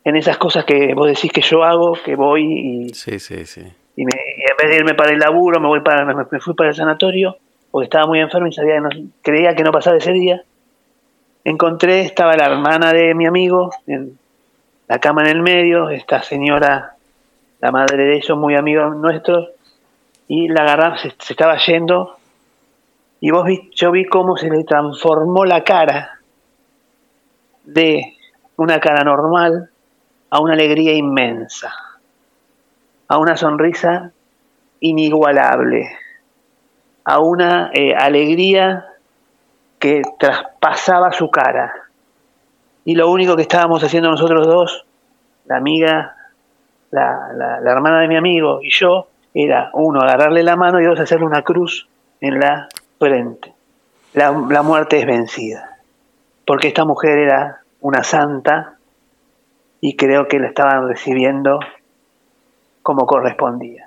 en 0.05 0.17
esas 0.17 0.39
cosas 0.39 0.65
que 0.65 0.95
vos 0.95 1.07
decís 1.07 1.31
que 1.31 1.43
yo 1.43 1.65
hago, 1.65 1.99
que 2.03 2.17
voy 2.17 2.87
y, 2.87 2.95
sí, 2.95 3.19
sí, 3.19 3.45
sí. 3.45 3.61
y, 3.95 4.05
en 4.05 4.09
vez 4.09 4.71
de 4.71 4.77
irme 4.77 4.95
para 4.95 5.13
el 5.13 5.19
laburo, 5.19 5.61
me, 5.61 5.69
voy 5.69 5.81
para, 5.83 6.07
me, 6.07 6.41
fui 6.41 6.55
para 6.55 6.71
el 6.71 6.75
sanatorio, 6.75 7.37
porque 7.77 7.89
estaba 7.89 8.07
muy 8.07 8.21
enfermo 8.21 8.47
y 8.47 8.55
sabía 8.55 8.81
creía 9.21 9.55
que 9.55 9.63
no 9.63 9.71
pasaba 9.71 9.99
ese 9.99 10.11
día. 10.11 10.43
Encontré, 11.45 12.01
estaba 12.01 12.35
la 12.35 12.47
hermana 12.47 12.95
de 12.95 13.15
mi 13.15 13.27
amigo, 13.27 13.71
en 13.87 14.19
la 14.89 14.99
cama 14.99 15.25
en 15.25 15.29
el 15.29 15.43
medio, 15.43 15.91
esta 15.91 16.23
señora, 16.23 16.95
la 17.61 17.71
madre 17.71 18.03
de 18.03 18.17
ellos, 18.17 18.39
muy 18.39 18.55
amigos 18.55 18.97
nuestros, 18.97 19.51
y 20.27 20.49
la 20.49 20.63
agarramos, 20.63 21.03
se, 21.03 21.09
estaba 21.09 21.59
yendo, 21.59 22.17
y 23.21 23.31
vos 23.31 23.45
vi, 23.45 23.71
yo 23.75 23.91
vi 23.91 24.07
cómo 24.07 24.39
se 24.39 24.49
le 24.49 24.65
transformó 24.65 25.45
la 25.45 25.63
cara 25.63 26.21
de 27.65 28.15
una 28.57 28.81
cara 28.81 29.05
normal 29.05 29.69
a 30.31 30.41
una 30.41 30.55
alegría 30.55 30.95
inmensa, 30.95 31.75
a 33.07 33.19
una 33.19 33.37
sonrisa 33.37 34.13
inigualable, 34.81 35.91
a 37.07 37.21
una 37.21 37.71
eh, 37.73 37.95
alegría 37.95 38.85
que 39.79 40.03
traspasaba 40.19 41.13
su 41.13 41.31
cara. 41.31 41.73
Y 42.85 42.97
lo 42.97 43.11
único 43.11 43.37
que 43.37 43.43
estábamos 43.43 43.83
haciendo 43.85 44.11
nosotros 44.11 44.45
dos, 44.45 44.85
la 45.45 45.57
amiga, 45.57 46.17
la, 46.91 47.61
la, 47.63 47.71
hermana 47.71 48.01
de 48.01 48.09
mi 48.09 48.17
amigo 48.17 48.59
y 48.61 48.71
yo, 48.73 49.07
era 49.33 49.71
uno, 49.75 50.01
agarrarle 50.01 50.43
la 50.43 50.57
mano 50.57 50.81
y 50.81 50.85
dos, 50.85 50.99
hacerle 50.99 51.27
una 51.27 51.43
cruz 51.43 51.89
en 52.21 52.41
la 52.41 52.69
frente. 52.99 53.55
La, 54.13 54.33
la 54.33 54.63
muerte 54.63 54.99
es 54.99 55.07
vencida. 55.07 55.79
Porque 56.45 56.69
esta 56.69 56.85
mujer 56.85 57.19
era 57.19 57.61
una 57.83 58.03
santa 58.03 58.79
y 59.81 59.95
creo 59.95 60.27
que 60.27 60.41
la 60.41 60.49
estaban 60.49 60.89
recibiendo 60.89 61.61
como 62.83 63.07
correspondía. 63.07 63.86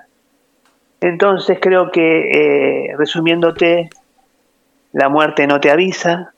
Entonces 1.00 1.58
creo 1.60 1.90
que, 1.90 2.90
eh, 2.90 2.96
resumiéndote, 2.96 3.88
la 4.92 5.08
muerte 5.08 5.46
no 5.46 5.60
te 5.60 5.70
avisa, 5.70 6.32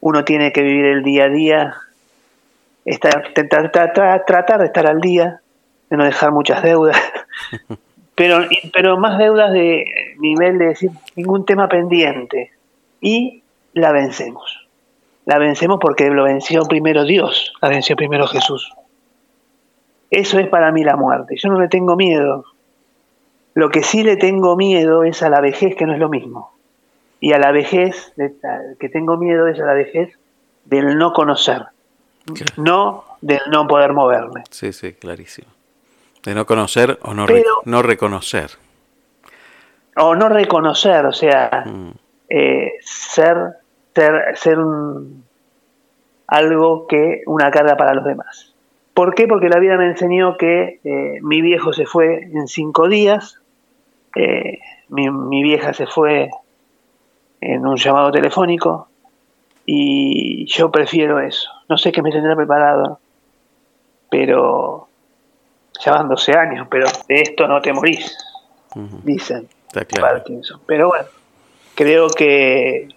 uno 0.00 0.24
tiene 0.24 0.52
que 0.52 0.62
vivir 0.62 0.84
el 0.84 1.02
día 1.02 1.24
a 1.24 1.28
día, 1.28 1.74
estar, 2.84 3.32
tratar 3.32 4.60
de 4.60 4.66
estar 4.66 4.86
al 4.86 5.00
día, 5.00 5.40
de 5.88 5.96
no 5.96 6.04
dejar 6.04 6.32
muchas 6.32 6.62
deudas, 6.62 6.96
pero, 8.14 8.46
pero 8.72 8.98
más 8.98 9.18
deudas 9.18 9.52
de 9.52 9.84
nivel 10.18 10.58
de 10.58 10.66
decir 10.66 10.90
ningún 11.16 11.46
tema 11.46 11.68
pendiente, 11.68 12.52
y 13.00 13.42
la 13.72 13.92
vencemos. 13.92 14.66
La 15.24 15.38
vencemos 15.38 15.78
porque 15.80 16.08
lo 16.08 16.24
venció 16.24 16.62
primero 16.62 17.04
Dios, 17.04 17.52
la 17.60 17.68
venció 17.68 17.96
primero 17.96 18.26
Jesús. 18.26 18.72
Eso 20.10 20.38
es 20.38 20.48
para 20.48 20.72
mí 20.72 20.84
la 20.84 20.96
muerte. 20.96 21.36
Yo 21.36 21.50
no 21.50 21.60
le 21.60 21.68
tengo 21.68 21.96
miedo. 21.96 22.44
Lo 23.58 23.70
que 23.70 23.82
sí 23.82 24.04
le 24.04 24.16
tengo 24.16 24.54
miedo 24.54 25.02
es 25.02 25.20
a 25.24 25.28
la 25.28 25.40
vejez, 25.40 25.74
que 25.74 25.84
no 25.84 25.92
es 25.92 25.98
lo 25.98 26.08
mismo 26.08 26.52
y 27.18 27.32
a 27.32 27.38
la 27.38 27.50
vejez, 27.50 28.12
que 28.78 28.88
tengo 28.88 29.16
miedo 29.16 29.48
es 29.48 29.58
a 29.58 29.64
la 29.64 29.74
vejez 29.74 30.16
del 30.64 30.96
no 30.96 31.12
conocer, 31.12 31.64
no 32.56 33.04
del 33.20 33.40
no 33.50 33.66
poder 33.66 33.94
moverme. 33.94 34.44
Sí, 34.50 34.72
sí, 34.72 34.92
clarísimo. 34.92 35.48
De 36.22 36.36
no 36.36 36.46
conocer 36.46 37.00
o 37.02 37.14
no, 37.14 37.26
no 37.64 37.82
reconocer. 37.82 38.50
O 39.96 40.14
no 40.14 40.28
reconocer, 40.28 41.04
o 41.04 41.12
sea, 41.12 41.64
mm. 41.66 41.90
eh, 42.28 42.74
ser, 42.80 43.56
ser, 43.92 44.38
ser 44.38 44.58
algo 46.28 46.86
que 46.86 47.22
una 47.26 47.50
carga 47.50 47.76
para 47.76 47.92
los 47.92 48.04
demás. 48.04 48.54
¿Por 48.94 49.14
qué? 49.14 49.26
Porque 49.26 49.48
la 49.48 49.58
vida 49.58 49.76
me 49.76 49.86
enseñó 49.86 50.36
que 50.36 50.80
eh, 50.84 51.18
mi 51.22 51.40
viejo 51.40 51.72
se 51.72 51.86
fue 51.86 52.22
en 52.22 52.48
cinco 52.48 52.88
días, 52.88 53.37
eh, 54.18 54.58
mi, 54.88 55.10
mi 55.10 55.42
vieja 55.42 55.72
se 55.72 55.86
fue 55.86 56.30
en 57.40 57.66
un 57.66 57.76
llamado 57.76 58.10
telefónico 58.10 58.88
y 59.64 60.46
yo 60.46 60.70
prefiero 60.70 61.20
eso. 61.20 61.48
No 61.68 61.78
sé 61.78 61.92
qué 61.92 62.02
me 62.02 62.10
tendrá 62.10 62.34
preparado, 62.34 62.98
pero 64.10 64.88
ya 65.80 65.92
van 65.92 66.08
12 66.08 66.32
años, 66.32 66.66
pero 66.70 66.88
de 67.08 67.20
esto 67.20 67.46
no 67.46 67.60
te 67.60 67.72
morís, 67.72 68.16
dicen 69.04 69.48
Parkinson. 70.00 70.60
Pero 70.66 70.88
bueno, 70.88 71.06
creo 71.74 72.08
que 72.08 72.88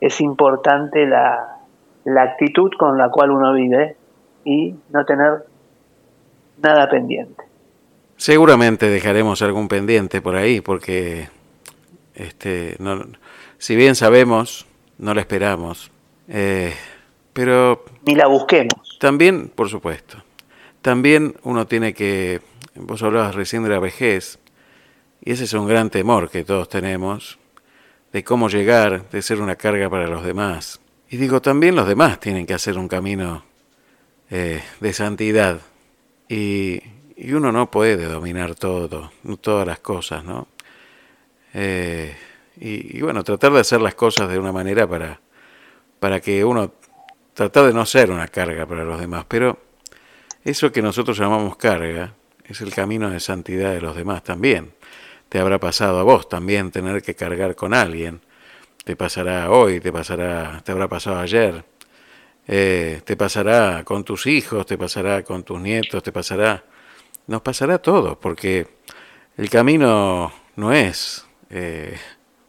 es 0.00 0.20
importante 0.20 1.06
la, 1.06 1.58
la 2.04 2.22
actitud 2.22 2.70
con 2.78 2.98
la 2.98 3.08
cual 3.10 3.30
uno 3.30 3.54
vive 3.54 3.96
y 4.44 4.74
no 4.90 5.04
tener 5.06 5.44
nada 6.60 6.90
pendiente. 6.90 7.47
Seguramente 8.18 8.90
dejaremos 8.90 9.42
algún 9.42 9.68
pendiente 9.68 10.20
por 10.20 10.34
ahí, 10.34 10.60
porque 10.60 11.28
este, 12.16 12.74
no, 12.80 13.06
si 13.58 13.76
bien 13.76 13.94
sabemos, 13.94 14.66
no 14.98 15.14
la 15.14 15.20
esperamos, 15.20 15.92
eh, 16.26 16.74
pero... 17.32 17.84
Ni 18.04 18.16
la 18.16 18.26
busquemos. 18.26 18.98
También, 18.98 19.48
por 19.54 19.68
supuesto, 19.68 20.20
también 20.82 21.36
uno 21.44 21.68
tiene 21.68 21.94
que, 21.94 22.40
vos 22.74 23.04
hablabas 23.04 23.36
recién 23.36 23.62
de 23.62 23.68
la 23.68 23.78
vejez, 23.78 24.40
y 25.24 25.30
ese 25.30 25.44
es 25.44 25.52
un 25.52 25.68
gran 25.68 25.88
temor 25.88 26.28
que 26.28 26.42
todos 26.42 26.68
tenemos, 26.68 27.38
de 28.12 28.24
cómo 28.24 28.48
llegar, 28.48 29.08
de 29.10 29.22
ser 29.22 29.40
una 29.40 29.54
carga 29.54 29.88
para 29.88 30.08
los 30.08 30.24
demás. 30.24 30.80
Y 31.08 31.18
digo, 31.18 31.40
también 31.40 31.76
los 31.76 31.86
demás 31.86 32.18
tienen 32.18 32.46
que 32.46 32.54
hacer 32.54 32.78
un 32.78 32.88
camino 32.88 33.44
eh, 34.28 34.60
de 34.80 34.92
santidad. 34.92 35.60
Y, 36.28 36.82
uno 37.18 37.52
no 37.52 37.70
puede 37.70 38.04
dominar 38.04 38.54
todo, 38.54 39.12
todas 39.40 39.66
las 39.66 39.80
cosas, 39.80 40.24
¿no? 40.24 40.48
Eh, 41.54 42.14
y, 42.60 43.00
bueno, 43.00 43.22
tratar 43.22 43.52
de 43.52 43.60
hacer 43.60 43.80
las 43.80 43.94
cosas 43.94 44.28
de 44.28 44.38
una 44.38 44.52
manera 44.52 44.86
para, 44.86 45.20
para 46.00 46.20
que 46.20 46.44
uno, 46.44 46.72
tratar 47.34 47.66
de 47.66 47.72
no 47.72 47.86
ser 47.86 48.10
una 48.10 48.28
carga 48.28 48.66
para 48.66 48.84
los 48.84 49.00
demás, 49.00 49.24
pero 49.28 49.58
eso 50.44 50.72
que 50.72 50.82
nosotros 50.82 51.18
llamamos 51.18 51.56
carga 51.56 52.14
es 52.44 52.60
el 52.60 52.74
camino 52.74 53.10
de 53.10 53.20
santidad 53.20 53.72
de 53.72 53.80
los 53.80 53.94
demás 53.94 54.24
también. 54.24 54.72
Te 55.28 55.38
habrá 55.38 55.60
pasado 55.60 55.98
a 55.98 56.02
vos 56.02 56.28
también 56.28 56.70
tener 56.70 57.02
que 57.02 57.14
cargar 57.14 57.54
con 57.54 57.74
alguien. 57.74 58.20
Te 58.84 58.96
pasará 58.96 59.50
hoy, 59.50 59.80
te 59.80 59.92
pasará, 59.92 60.62
te 60.64 60.72
habrá 60.72 60.88
pasado 60.88 61.18
ayer. 61.18 61.64
Eh, 62.46 63.02
te 63.04 63.16
pasará 63.16 63.84
con 63.84 64.04
tus 64.04 64.26
hijos, 64.26 64.64
te 64.64 64.78
pasará 64.78 65.22
con 65.22 65.42
tus 65.42 65.60
nietos, 65.60 66.02
te 66.02 66.12
pasará, 66.12 66.64
nos 67.28 67.42
pasará 67.42 67.74
a 67.74 67.78
todos, 67.78 68.18
porque 68.18 68.66
el 69.36 69.48
camino 69.48 70.32
no 70.56 70.72
es 70.72 71.24
eh, 71.50 71.96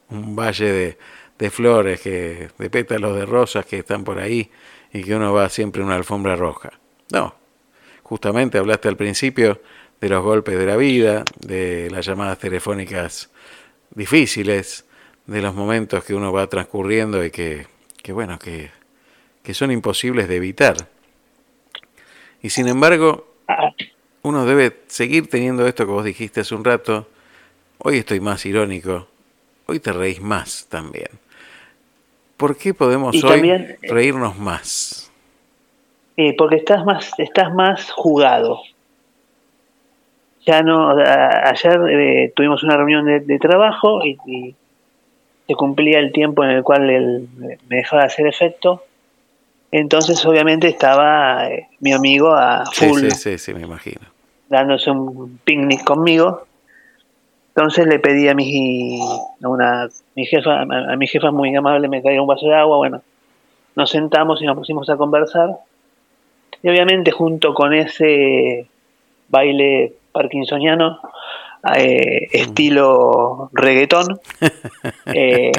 un 0.10 0.36
valle 0.36 0.98
de, 1.38 1.50
flores, 1.52 2.02
que, 2.02 2.50
de 2.58 2.70
pétalos 2.72 3.16
de 3.16 3.26
rosas 3.26 3.66
que 3.66 3.78
están 3.78 4.04
por 4.04 4.20
ahí 4.20 4.50
y 4.92 5.04
que 5.04 5.16
uno 5.16 5.32
va 5.32 5.48
siempre 5.50 5.82
en 5.82 5.88
una 5.88 5.96
alfombra 5.96 6.36
roja. 6.36 6.72
No, 7.12 7.36
justamente 8.02 8.58
hablaste 8.58 8.88
al 8.88 8.98
principio 8.98 9.62
de 10.02 10.10
los 10.10 10.24
golpes 10.24 10.58
de 10.58 10.66
la 10.66 10.78
vida, 10.78 11.24
de 11.40 11.90
las 11.92 12.06
llamadas 12.06 12.40
telefónicas 12.40 13.30
difíciles, 13.92 14.86
de 15.28 15.42
los 15.42 15.54
momentos 15.54 16.04
que 16.04 16.16
uno 16.16 16.34
va 16.34 16.48
transcurriendo 16.48 17.24
y 17.24 17.30
que, 17.30 17.68
que 18.02 18.12
bueno, 18.12 18.40
que 18.40 18.72
que 19.44 19.54
son 19.56 19.72
imposibles 19.72 20.28
de 20.28 20.36
evitar. 20.36 20.76
Y 22.42 22.50
sin 22.52 22.68
embargo, 22.68 23.34
uno 24.22 24.46
debe 24.46 24.74
seguir 24.88 25.30
teniendo 25.30 25.68
esto 25.68 25.86
que 25.86 25.92
vos 25.92 26.04
dijiste 26.04 26.42
hace 26.42 26.56
un 26.56 26.66
rato. 26.66 27.08
Hoy 27.80 27.98
estoy 27.98 28.20
más 28.20 28.46
irónico, 28.46 29.08
hoy 29.66 29.80
te 29.80 29.94
reís 29.94 30.22
más 30.22 30.68
también. 30.70 31.08
¿Por 32.36 32.58
qué 32.58 32.74
podemos 32.74 33.22
hoy 33.24 33.50
eh, 33.50 33.78
reírnos 33.84 34.38
más? 34.38 35.12
Eh, 36.18 36.36
porque 36.38 36.58
estás 36.58 36.86
más, 36.86 37.12
estás 37.18 37.54
más 37.54 37.92
jugado. 37.92 38.62
Ya 40.46 40.62
no, 40.62 40.92
ayer 40.92 41.80
eh, 41.90 42.34
tuvimos 42.36 42.64
una 42.64 42.78
reunión 42.78 43.06
de, 43.06 43.40
trabajo 43.40 44.06
y, 44.06 44.56
se 45.48 45.56
cumplía 45.56 46.00
el 46.00 46.12
tiempo 46.12 46.44
en 46.44 46.52
el 46.52 46.64
cual 46.64 47.28
me 47.68 47.78
dejaba 47.78 48.04
de 48.04 48.08
hacer 48.08 48.28
efecto 48.28 48.84
entonces, 49.72 50.26
obviamente, 50.26 50.68
estaba 50.68 51.48
eh, 51.48 51.68
mi 51.80 51.94
amigo 51.94 52.34
a 52.34 52.66
full. 52.72 53.02
Sí, 53.02 53.12
sí, 53.12 53.38
sí, 53.38 53.54
me 53.54 53.62
imagino. 53.62 54.02
Dándose 54.48 54.90
un 54.92 55.40
picnic 55.44 55.84
conmigo. 55.84 56.44
Entonces 57.50 57.88
le 57.88 58.00
pedí 58.00 58.28
a 58.30 58.34
mi, 58.34 59.00
a 59.44 59.48
una, 59.48 59.90
mi 60.16 60.26
jefa, 60.26 60.62
a 60.62 60.96
mi 60.96 61.08
jefa 61.08 61.32
muy 61.32 61.54
amable, 61.56 61.90
me 61.90 62.02
traiga 62.02 62.22
un 62.22 62.28
vaso 62.28 62.48
de 62.48 62.56
agua. 62.56 62.78
Bueno, 62.78 63.02
nos 63.76 63.90
sentamos 63.90 64.42
y 64.42 64.46
nos 64.46 64.58
pusimos 64.58 64.90
a 64.90 64.98
conversar. 64.98 65.50
Y 66.64 66.70
obviamente, 66.70 67.12
junto 67.12 67.54
con 67.54 67.74
ese 67.74 68.68
baile 69.28 69.94
parkinsoniano, 70.12 71.00
eh, 71.76 72.28
estilo 72.32 73.50
reggaetón, 73.54 74.20
eh, 75.14 75.52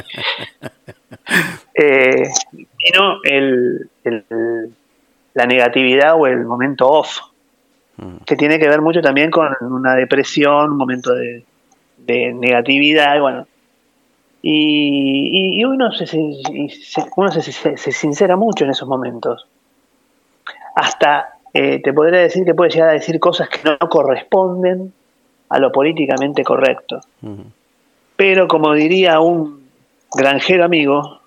eh, 1.75 2.23
vino 2.53 3.21
el, 3.25 3.89
la 5.35 5.47
negatividad 5.47 6.15
o 6.19 6.27
el 6.27 6.45
momento 6.45 6.89
off, 6.89 7.19
mm. 7.97 8.25
que 8.27 8.37
tiene 8.37 8.59
que 8.59 8.69
ver 8.69 8.81
mucho 8.81 9.01
también 9.01 9.31
con 9.31 9.49
una 9.61 9.95
depresión, 9.95 10.73
un 10.73 10.77
momento 10.77 11.15
de, 11.15 11.45
negatividad, 12.07 13.17
y 13.17 13.21
bueno. 13.21 13.47
Y, 14.43 15.63
uno, 15.65 15.93
se, 15.93 16.07
uno 17.15 17.31
se, 17.31 17.93
sincera 17.93 18.37
mucho 18.37 18.65
en 18.65 18.71
esos 18.71 18.89
momentos. 18.89 19.47
Hasta 20.75 21.35
eh, 21.53 21.81
te 21.83 21.93
podría 21.93 22.21
decir 22.21 22.45
que 22.45 22.55
puede 22.55 22.71
llegar 22.71 22.89
a 22.89 22.93
decir 22.95 23.21
cosas 23.21 23.49
que 23.51 23.61
no 23.65 23.79
corresponden 23.79 24.93
a 25.51 25.59
lo 25.59 25.71
políticamente 25.71 26.43
correcto. 26.43 27.01
Pero 28.17 28.49
como 28.49 28.73
diría 28.73 29.21
un 29.21 29.60
granjero 30.13 30.65
amigo, 30.65 31.21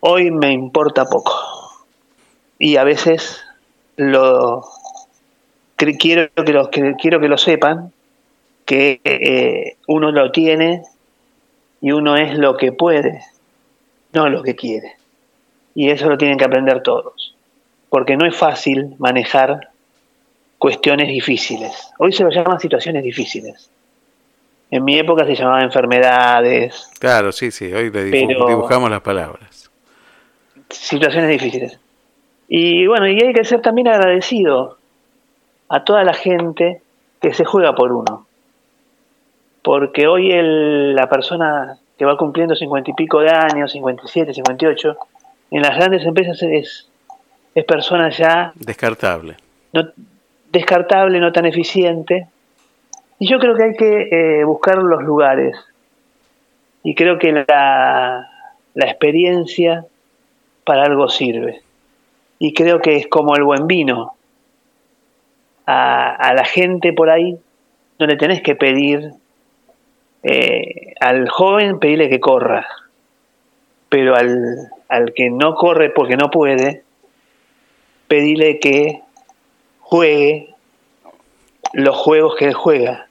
hoy 0.00 0.30
me 0.30 0.52
importa 0.52 1.04
poco. 1.06 1.34
Y 2.58 2.76
a 2.76 2.84
veces 2.84 3.42
lo 3.96 4.64
quiero 5.76 6.30
que 6.34 6.52
lo, 6.52 6.70
quiero 6.70 7.20
que 7.20 7.28
lo 7.28 7.38
sepan 7.38 7.92
que 8.66 9.00
eh, 9.04 9.76
uno 9.88 10.12
lo 10.12 10.30
tiene 10.30 10.82
y 11.80 11.92
uno 11.92 12.16
es 12.16 12.36
lo 12.38 12.56
que 12.56 12.72
puede, 12.72 13.24
no 14.12 14.28
lo 14.28 14.42
que 14.42 14.54
quiere. 14.54 14.96
Y 15.74 15.90
eso 15.90 16.08
lo 16.08 16.18
tienen 16.18 16.38
que 16.38 16.44
aprender 16.44 16.82
todos, 16.82 17.34
porque 17.88 18.16
no 18.16 18.26
es 18.26 18.36
fácil 18.36 18.94
manejar 18.98 19.70
cuestiones 20.58 21.08
difíciles. 21.08 21.90
Hoy 21.98 22.12
se 22.12 22.22
lo 22.22 22.30
llaman 22.30 22.60
situaciones 22.60 23.02
difíciles. 23.02 23.70
En 24.70 24.84
mi 24.84 24.98
época 24.98 25.24
se 25.26 25.34
llamaba 25.34 25.62
enfermedades. 25.62 26.90
Claro, 27.00 27.32
sí, 27.32 27.50
sí, 27.50 27.72
hoy 27.72 27.90
dibujamos 27.90 28.90
las 28.90 29.00
palabras. 29.00 29.70
Situaciones 30.68 31.28
difíciles. 31.30 31.80
Y 32.48 32.86
bueno, 32.86 33.08
y 33.08 33.20
hay 33.20 33.32
que 33.32 33.44
ser 33.44 33.60
también 33.62 33.88
agradecido 33.88 34.78
a 35.68 35.84
toda 35.84 36.04
la 36.04 36.14
gente 36.14 36.82
que 37.20 37.34
se 37.34 37.44
juega 37.44 37.74
por 37.74 37.92
uno. 37.92 38.26
Porque 39.62 40.06
hoy 40.06 40.30
el, 40.30 40.94
la 40.94 41.08
persona 41.08 41.78
que 41.98 42.04
va 42.04 42.16
cumpliendo 42.16 42.54
cincuenta 42.54 42.90
y 42.90 42.94
pico 42.94 43.20
de 43.20 43.30
años, 43.30 43.72
57, 43.72 44.34
58, 44.34 44.96
en 45.50 45.62
las 45.62 45.76
grandes 45.76 46.04
empresas 46.04 46.42
es, 46.42 46.88
es 47.54 47.64
persona 47.64 48.08
ya... 48.10 48.52
Descartable. 48.54 49.36
No, 49.72 49.88
descartable, 50.50 51.20
no 51.20 51.30
tan 51.32 51.46
eficiente. 51.46 52.26
Y 53.20 53.28
yo 53.28 53.38
creo 53.38 53.54
que 53.54 53.62
hay 53.62 53.74
que 53.74 54.08
eh, 54.40 54.44
buscar 54.44 54.78
los 54.78 55.02
lugares. 55.02 55.54
Y 56.82 56.94
creo 56.94 57.18
que 57.18 57.32
la, 57.32 58.28
la 58.74 58.86
experiencia 58.86 59.84
para 60.64 60.84
algo 60.84 61.08
sirve. 61.08 61.60
Y 62.38 62.54
creo 62.54 62.80
que 62.80 62.96
es 62.96 63.06
como 63.08 63.36
el 63.36 63.44
buen 63.44 63.66
vino. 63.66 64.14
A, 65.66 66.32
la 66.34 66.44
gente 66.44 66.92
por 66.94 67.10
ahí 67.10 67.38
no 67.98 68.06
le 68.06 68.16
tenés 68.16 68.42
que 68.42 68.56
pedir 68.56 69.12
eh, 70.22 70.94
al 71.00 71.28
joven 71.28 71.78
pedirle 71.78 72.08
que 72.08 72.18
corra, 72.18 72.66
pero 73.88 74.16
al, 74.16 74.70
al 74.88 75.12
que 75.12 75.30
no 75.30 75.54
corre 75.54 75.90
porque 75.90 76.16
no 76.16 76.30
puede, 76.30 76.82
pedirle 78.08 78.58
que 78.58 79.02
juegue 79.80 80.54
los 81.72 81.96
juegos 81.96 82.34
que 82.36 82.46
él 82.46 82.54
juega, 82.54 83.06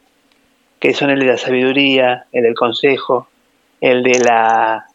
que 0.80 0.94
son 0.94 1.10
el 1.10 1.20
de 1.20 1.26
la 1.26 1.38
sabiduría, 1.38 2.26
el 2.32 2.44
del 2.44 2.56
consejo, 2.56 3.28
el 3.82 4.02
de 4.04 4.20
la, 4.20 4.88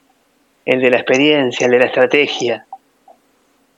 el 0.65 0.81
de 0.81 0.91
la 0.91 0.97
experiencia, 0.97 1.67
el 1.67 1.73
de 1.73 1.79
la 1.79 1.87
estrategia. 1.87 2.67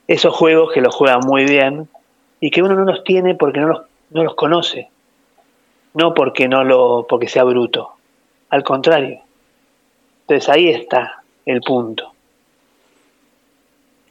Esos 0.06 0.34
juegos 0.34 0.72
que 0.72 0.80
los 0.80 0.94
juega 0.94 1.18
muy 1.18 1.44
bien 1.44 1.88
y 2.40 2.50
que 2.50 2.62
uno 2.62 2.76
no 2.76 2.84
los 2.84 3.02
tiene 3.02 3.34
porque 3.34 3.60
no 3.60 3.68
los, 3.68 3.82
no 4.10 4.22
los 4.22 4.34
conoce, 4.36 4.88
no 5.94 6.14
porque 6.14 6.46
no 6.48 6.62
lo, 6.62 7.06
porque 7.08 7.28
sea 7.28 7.42
bruto, 7.42 7.94
al 8.50 8.62
contrario. 8.62 9.20
Entonces 10.22 10.48
ahí 10.48 10.68
está 10.68 11.22
el 11.44 11.60
punto. 11.60 12.12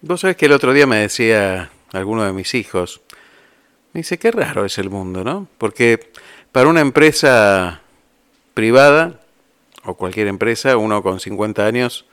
Vos 0.02 0.22
sabés 0.22 0.36
que 0.36 0.46
el 0.46 0.52
otro 0.52 0.74
día 0.74 0.86
me 0.86 0.98
decía 0.98 1.70
alguno 1.94 2.26
de 2.26 2.34
mis 2.34 2.54
hijos, 2.54 3.02
me 3.94 4.00
dice, 4.00 4.20
qué 4.20 4.32
raro 4.32 4.66
es 4.66 4.78
el 4.78 4.90
mundo, 4.90 5.24
¿no? 5.24 5.48
Porque 5.58 6.12
para 6.52 6.68
una 6.68 6.82
empresa 6.82 7.82
privada, 8.56 9.20
o 9.84 9.94
cualquier 9.94 10.28
empresa, 10.28 10.78
uno 10.78 11.04
con 11.04 11.20
50 11.20 11.64
años 11.64 12.06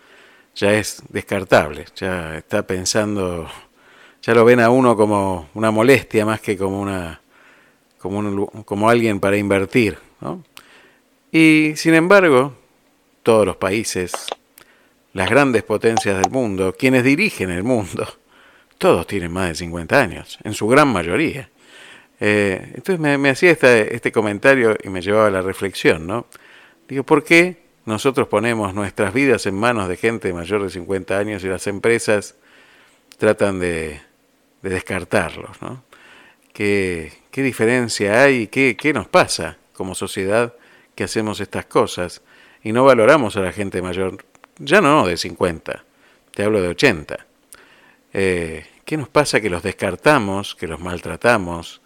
ya 0.54 0.74
es 0.74 1.02
descartable, 1.08 1.86
ya 1.96 2.36
está 2.36 2.66
pensando, 2.66 3.48
ya 4.20 4.34
lo 4.34 4.44
ven 4.44 4.60
a 4.60 4.68
uno 4.68 4.96
como 4.96 5.48
una 5.54 5.70
molestia 5.70 6.26
más 6.26 6.40
que 6.40 6.58
como 6.58 6.80
una 6.80 7.20
como, 7.98 8.46
como 8.64 8.90
alguien 8.90 9.20
para 9.20 9.36
invertir, 9.36 9.96
¿no? 10.20 10.42
Y 11.30 11.72
sin 11.76 11.94
embargo, 11.94 12.54
todos 13.22 13.46
los 13.46 13.56
países, 13.56 14.12
las 15.14 15.30
grandes 15.30 15.62
potencias 15.62 16.20
del 16.20 16.30
mundo, 16.30 16.74
quienes 16.76 17.04
dirigen 17.04 17.50
el 17.50 17.62
mundo, 17.62 18.06
todos 18.78 19.06
tienen 19.06 19.32
más 19.32 19.48
de 19.48 19.54
50 19.54 19.98
años, 19.98 20.38
en 20.42 20.52
su 20.52 20.66
gran 20.66 20.88
mayoría. 20.88 21.48
Eh, 22.24 22.74
entonces 22.74 23.00
me, 23.00 23.30
hacía 23.30 23.50
este 23.50 24.12
comentario 24.12 24.76
y 24.80 24.88
me 24.90 25.02
llevaba 25.02 25.26
a 25.26 25.30
la 25.32 25.42
reflexión, 25.42 26.06
¿no? 26.06 26.26
Digo, 26.86 27.02
¿por 27.02 27.24
qué 27.24 27.56
nosotros 27.84 28.28
ponemos 28.28 28.74
nuestras 28.74 29.12
vidas 29.12 29.44
en 29.46 29.56
manos 29.56 29.88
de 29.88 29.96
gente 29.96 30.32
mayor 30.32 30.62
de 30.62 30.70
50 30.70 31.18
años 31.18 31.42
y 31.42 31.48
las 31.48 31.66
empresas 31.66 32.36
tratan 33.18 33.58
de, 33.58 34.00
descartarlos, 34.62 35.60
¿no? 35.60 35.82
¿Qué, 36.52 37.12
qué 37.32 37.42
diferencia 37.42 38.22
hay? 38.22 38.46
¿Qué, 38.46 38.76
¿Qué 38.76 38.92
nos 38.92 39.08
pasa 39.08 39.58
como 39.72 39.96
sociedad 39.96 40.54
que 40.94 41.02
hacemos 41.02 41.40
estas 41.40 41.64
cosas 41.64 42.22
y 42.62 42.70
no 42.70 42.84
valoramos 42.84 43.36
a 43.36 43.40
la 43.40 43.50
gente 43.50 43.82
mayor? 43.82 44.24
Ya 44.58 44.80
no 44.80 45.08
de 45.08 45.16
50, 45.16 45.84
te 46.32 46.44
hablo 46.44 46.62
de 46.62 46.68
80. 46.68 47.26
Eh, 48.12 48.64
¿Qué 48.84 48.96
nos 48.96 49.08
pasa 49.08 49.40
que 49.40 49.50
los 49.50 49.64
descartamos, 49.64 50.54
que 50.54 50.68
los 50.68 50.78
maltratamos, 50.78 51.82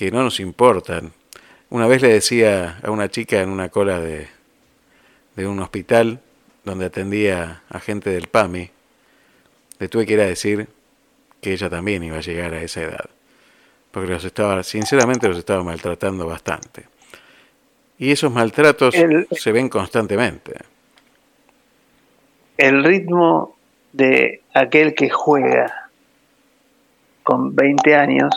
que 0.00 0.10
no 0.10 0.22
nos 0.22 0.40
importan? 0.40 1.12
Una 1.68 1.86
vez 1.86 2.00
le 2.00 2.08
decía 2.08 2.80
a 2.82 2.90
una 2.90 3.10
chica 3.10 3.42
en 3.42 3.50
una 3.50 3.68
cola 3.68 4.00
de, 4.00 4.28
de 5.36 5.46
un 5.46 5.60
hospital 5.60 6.20
donde 6.64 6.86
atendía 6.86 7.64
a 7.68 7.80
gente 7.80 8.08
del 8.08 8.28
PAMI, 8.28 8.70
le 9.78 9.88
tuve 9.88 10.06
que 10.06 10.14
ir 10.14 10.20
a 10.20 10.24
decir 10.24 10.68
que 11.42 11.52
ella 11.52 11.68
también 11.68 12.02
iba 12.02 12.16
a 12.16 12.22
llegar 12.22 12.54
a 12.54 12.62
esa 12.62 12.80
edad, 12.80 13.10
porque 13.90 14.08
los 14.08 14.24
estaba, 14.24 14.62
sinceramente 14.62 15.28
los 15.28 15.36
estaba 15.36 15.62
maltratando 15.62 16.26
bastante. 16.26 16.86
Y 17.98 18.10
esos 18.10 18.32
maltratos 18.32 18.94
se 19.30 19.52
ven 19.52 19.68
constantemente. 19.68 20.54
El 22.56 22.84
ritmo 22.84 23.54
de 23.92 24.40
aquel 24.54 24.94
que 24.94 25.10
juega 25.10 25.90
con 27.22 27.54
20 27.54 27.94
años 27.94 28.32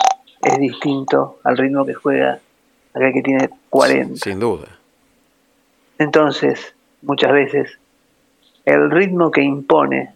es 0.50 0.58
distinto 0.58 1.38
al 1.44 1.56
ritmo 1.56 1.84
que 1.84 1.94
juega 1.94 2.38
aquel 2.92 3.12
que 3.12 3.22
tiene 3.22 3.50
40. 3.70 4.16
Sin 4.16 4.40
duda. 4.40 4.68
Entonces, 5.98 6.74
muchas 7.02 7.32
veces, 7.32 7.78
el 8.64 8.90
ritmo 8.90 9.30
que 9.30 9.42
impone 9.42 10.12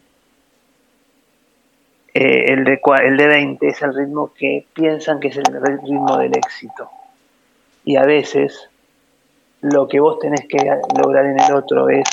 eh, 2.14 2.52
el, 2.52 2.64
de, 2.64 2.80
el 3.04 3.16
de 3.16 3.26
20 3.26 3.68
es 3.68 3.82
el 3.82 3.94
ritmo 3.94 4.32
que 4.34 4.66
piensan 4.72 5.20
que 5.20 5.28
es 5.28 5.36
el 5.36 5.44
ritmo 5.62 6.16
del 6.16 6.36
éxito. 6.36 6.90
Y 7.84 7.96
a 7.96 8.04
veces 8.04 8.68
lo 9.60 9.88
que 9.88 10.00
vos 10.00 10.18
tenés 10.18 10.46
que 10.48 10.58
lograr 10.96 11.26
en 11.26 11.40
el 11.40 11.54
otro 11.54 11.88
es 11.88 12.08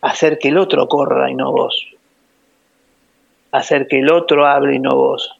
hacer 0.00 0.38
que 0.38 0.48
el 0.48 0.58
otro 0.58 0.88
corra 0.88 1.30
y 1.30 1.34
no 1.34 1.52
vos. 1.52 1.94
Hacer 3.52 3.86
que 3.86 4.00
el 4.00 4.10
otro 4.10 4.46
hable 4.46 4.74
y 4.74 4.78
no 4.78 4.96
vos. 4.96 5.32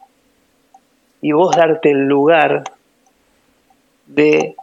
Y 1.23 1.33
vos 1.33 1.57
darte 1.57 1.91
el 1.91 2.05
lugar 2.07 2.65
de 4.07 4.55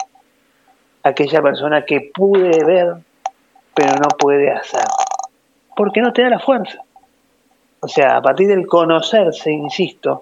aquella 1.02 1.41
persona 1.41 1.86
que 1.86 2.12
pude 2.13 2.63
ver 2.63 2.98
pero 3.80 3.93
no 3.93 4.10
puede 4.10 4.52
hacer. 4.52 4.84
Porque 5.74 6.02
no 6.02 6.12
te 6.12 6.22
da 6.22 6.30
la 6.30 6.39
fuerza. 6.39 6.80
O 7.80 7.88
sea, 7.88 8.17
a 8.17 8.22
partir 8.22 8.50
del 8.50 8.67
conocerse, 8.67 9.52
insisto, 9.52 10.22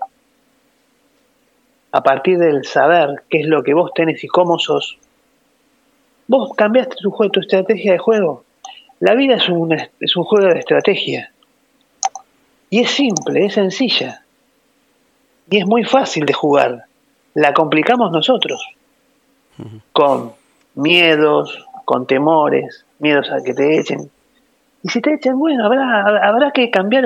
a 1.91 2.03
partir 2.03 2.37
del 2.37 2.65
saber 2.65 3.23
qué 3.27 3.39
es 3.39 3.47
lo 3.47 3.63
que 3.63 3.73
vos 3.73 3.91
tenés 3.95 4.23
y 4.23 4.27
cómo 4.27 4.59
sos, 4.59 4.99
vos 6.27 6.51
cambiaste 6.55 6.97
tu, 7.01 7.09
juego, 7.09 7.31
tu 7.31 7.39
estrategia 7.39 7.93
de 7.93 7.97
juego. 7.97 8.43
La 8.99 9.15
vida 9.15 9.37
es 9.37 9.49
un, 9.49 9.73
es 9.73 10.15
un 10.15 10.23
juego 10.23 10.53
de 10.53 10.59
estrategia. 10.59 11.31
Y 12.69 12.81
es 12.81 12.91
simple, 12.91 13.45
es 13.45 13.53
sencilla. 13.53 14.21
Y 15.49 15.59
es 15.59 15.65
muy 15.65 15.83
fácil 15.83 16.25
de 16.25 16.33
jugar. 16.33 16.85
La 17.33 17.53
complicamos 17.53 18.11
nosotros. 18.11 18.67
Con 19.91 20.33
miedos, 20.75 21.65
con 21.85 22.05
temores, 22.05 22.85
miedos 22.99 23.31
a 23.31 23.43
que 23.43 23.53
te 23.53 23.79
echen. 23.79 24.09
Y 24.83 24.89
si 24.89 25.01
te 25.01 25.13
echen, 25.13 25.37
bueno, 25.39 25.65
habrá, 25.65 26.27
habrá 26.27 26.51
que 26.51 26.69
cambiar 26.69 27.05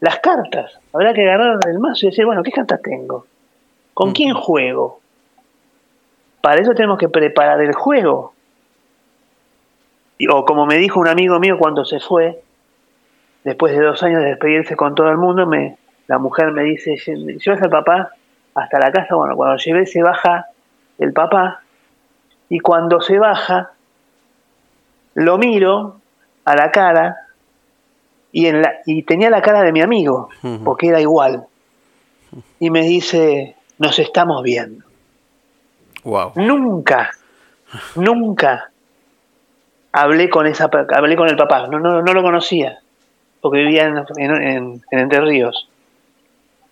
las 0.00 0.18
cartas. 0.20 0.78
Habrá 0.92 1.12
que 1.12 1.22
agarrar 1.22 1.58
el 1.66 1.78
mazo 1.78 2.06
y 2.06 2.10
decir, 2.10 2.24
bueno, 2.24 2.42
¿qué 2.42 2.50
cartas 2.50 2.80
tengo? 2.82 3.26
¿Con 3.92 4.12
quién 4.12 4.34
juego? 4.34 5.00
Para 6.40 6.60
eso 6.60 6.74
tenemos 6.74 6.98
que 6.98 7.08
preparar 7.08 7.60
el 7.60 7.72
juego. 7.72 8.34
O 10.30 10.44
como 10.44 10.66
me 10.66 10.76
dijo 10.76 11.00
un 11.00 11.08
amigo 11.08 11.38
mío 11.40 11.58
cuando 11.58 11.84
se 11.84 12.00
fue, 12.00 12.42
después 13.44 13.76
de 13.76 13.84
dos 13.84 14.02
años 14.02 14.22
de 14.22 14.30
despedirse 14.30 14.76
con 14.76 14.94
todo 14.94 15.10
el 15.10 15.16
mundo, 15.16 15.46
me, 15.46 15.76
la 16.06 16.18
mujer 16.18 16.52
me 16.52 16.62
dice, 16.64 16.96
llevas 16.96 17.62
al 17.62 17.70
papá 17.70 18.10
hasta 18.54 18.78
la 18.78 18.92
casa, 18.92 19.14
bueno, 19.14 19.36
cuando 19.36 19.56
llevé 19.56 19.86
se 19.86 20.02
baja 20.02 20.46
el 20.98 21.12
papá 21.12 21.62
y 22.48 22.60
cuando 22.60 23.00
se 23.00 23.18
baja 23.18 23.72
lo 25.14 25.38
miro 25.38 25.96
a 26.44 26.56
la 26.56 26.70
cara 26.70 27.16
y, 28.32 28.46
en 28.46 28.62
la, 28.62 28.74
y 28.84 29.02
tenía 29.02 29.30
la 29.30 29.42
cara 29.42 29.62
de 29.62 29.72
mi 29.72 29.80
amigo, 29.80 30.28
porque 30.64 30.88
era 30.88 31.00
igual. 31.00 31.44
Y 32.58 32.70
me 32.70 32.82
dice, 32.82 33.54
nos 33.78 33.98
estamos 33.98 34.42
viendo. 34.42 34.84
Wow. 36.02 36.32
Nunca, 36.34 37.12
nunca 37.94 38.70
hablé 39.92 40.28
con 40.28 40.46
esa 40.48 40.68
hablé 40.94 41.16
con 41.16 41.28
el 41.28 41.36
papá, 41.36 41.68
no, 41.68 41.78
no, 41.78 42.02
no 42.02 42.12
lo 42.12 42.22
conocía, 42.22 42.80
porque 43.40 43.60
vivía 43.60 43.84
en, 43.84 44.04
en, 44.16 44.82
en 44.90 44.98
Entre 44.98 45.20
Ríos. 45.20 45.68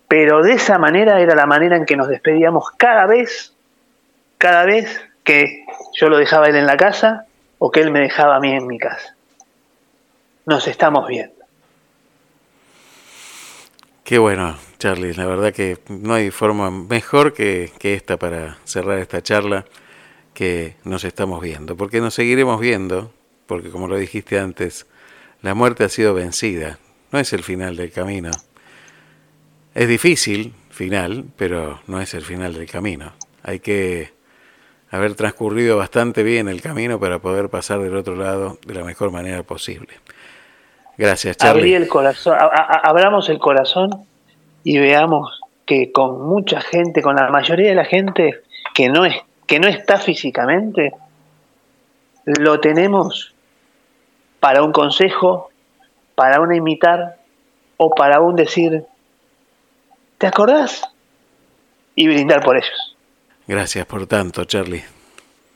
Pero 0.07 0.41
de 0.43 0.53
esa 0.53 0.77
manera 0.77 1.19
era 1.19 1.35
la 1.35 1.45
manera 1.45 1.77
en 1.77 1.85
que 1.85 1.95
nos 1.95 2.07
despedíamos 2.07 2.71
cada 2.77 3.05
vez, 3.05 3.53
cada 4.37 4.65
vez 4.65 5.01
que 5.23 5.65
yo 5.93 6.09
lo 6.09 6.17
dejaba 6.17 6.47
él 6.47 6.55
en 6.55 6.65
la 6.65 6.77
casa 6.77 7.25
o 7.57 7.71
que 7.71 7.79
él 7.79 7.91
me 7.91 8.01
dejaba 8.01 8.35
a 8.35 8.39
mí 8.39 8.51
en 8.51 8.67
mi 8.67 8.77
casa. 8.77 9.15
Nos 10.45 10.67
estamos 10.67 11.07
viendo. 11.07 11.33
Qué 14.03 14.17
bueno, 14.17 14.57
Charlie. 14.79 15.13
La 15.13 15.25
verdad 15.25 15.53
que 15.53 15.77
no 15.87 16.13
hay 16.13 16.29
forma 16.29 16.69
mejor 16.69 17.33
que, 17.33 17.71
que, 17.79 17.93
esta 17.93 18.17
para 18.17 18.57
cerrar 18.65 18.99
esta 18.99 19.23
charla, 19.23 19.65
que 20.33 20.75
nos 20.83 21.05
estamos 21.05 21.41
viendo. 21.41 21.77
Porque 21.77 22.01
nos 22.01 22.13
seguiremos 22.13 22.59
viendo, 22.59 23.13
porque 23.47 23.69
como 23.69 23.87
lo 23.87 23.95
dijiste 23.95 24.39
antes, 24.39 24.85
la 25.41 25.53
muerte 25.53 25.85
ha 25.85 25.89
sido 25.89 26.13
vencida. 26.13 26.79
No 27.13 27.19
es 27.19 27.31
el 27.31 27.43
final 27.43 27.77
del 27.77 27.91
camino. 27.91 28.31
Es 29.75 29.87
difícil, 29.87 30.53
final, 30.69 31.25
pero 31.35 31.79
no 31.87 31.99
es 31.99 32.13
el 32.13 32.21
final 32.21 32.53
del 32.53 32.69
camino. 32.69 33.13
Hay 33.43 33.59
que 33.59 34.11
haber 34.91 35.15
transcurrido 35.15 35.77
bastante 35.77 36.21
bien 36.21 36.47
el 36.47 36.61
camino 36.61 36.99
para 36.99 37.19
poder 37.19 37.49
pasar 37.49 37.79
del 37.79 37.95
otro 37.95 38.15
lado 38.15 38.59
de 38.65 38.75
la 38.75 38.83
mejor 38.83 39.11
manera 39.11 39.41
posible. 39.43 39.93
Gracias, 40.97 41.37
Charlie. 41.37 41.73
El 41.73 41.87
corazón, 41.87 42.37
abramos 42.39 43.29
el 43.29 43.39
corazón 43.39 44.05
y 44.63 44.77
veamos 44.77 45.41
que 45.65 45.91
con 45.91 46.21
mucha 46.21 46.61
gente, 46.61 47.01
con 47.01 47.15
la 47.15 47.29
mayoría 47.29 47.69
de 47.69 47.75
la 47.75 47.85
gente 47.85 48.41
que 48.75 48.89
no 48.89 49.05
es 49.05 49.15
que 49.47 49.59
no 49.59 49.67
está 49.67 49.97
físicamente, 49.97 50.93
lo 52.25 52.59
tenemos 52.59 53.33
para 54.39 54.63
un 54.63 54.71
consejo, 54.71 55.49
para 56.15 56.39
un 56.39 56.53
imitar 56.55 57.17
o 57.77 57.93
para 57.93 58.21
un 58.21 58.35
decir, 58.35 58.85
¿te 60.23 60.27
acordás? 60.27 60.81
Y 61.95 62.07
brindar 62.07 62.41
por 62.41 62.55
ellos. 62.55 62.95
Gracias 63.45 63.85
por 63.85 64.07
tanto, 64.07 64.45
Charlie. 64.45 64.81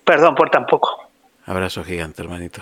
Perdón 0.04 0.36
por 0.36 0.50
tan 0.50 0.66
poco. 0.66 1.10
Abrazo 1.46 1.86
gigante, 1.86 2.22
hermanito. 2.22 2.62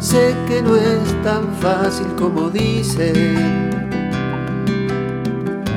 Sé 0.00 0.34
que 0.48 0.60
no 0.60 0.74
es 0.74 1.22
tan 1.22 1.54
fácil 1.58 2.08
como 2.18 2.50
dicen 2.50 3.70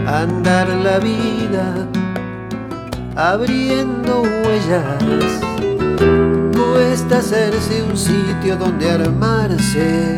andar 0.07 0.69
la 0.69 0.97
vida 0.97 1.87
abriendo 3.17 4.21
huellas 4.21 5.03
cuesta 6.55 7.17
hacerse 7.17 7.81
un 7.81 7.97
sitio 7.97 8.55
donde 8.55 8.91
armarse 8.91 10.15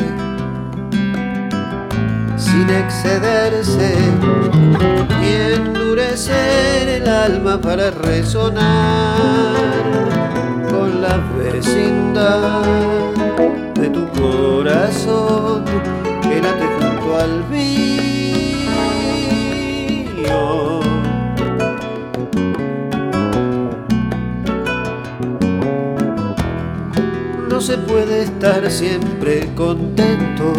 sin 2.35 2.69
excederse 2.69 3.95
y 5.23 5.53
endurecer 5.53 6.89
el 6.89 7.07
alma 7.07 7.57
para 7.61 7.89
resonar 7.89 9.55
con 10.69 11.01
la 11.01 11.17
vecindad 11.37 12.63
de 13.75 13.89
tu 13.91 14.05
corazón 14.09 15.63
que 16.21 16.41
late 16.41 16.67
junto 16.81 17.17
al 17.17 17.47
mío. 17.49 17.69
No 27.59 27.65
se 27.65 27.77
puede 27.77 28.23
estar 28.23 28.71
siempre 28.71 29.53
contento, 29.53 30.53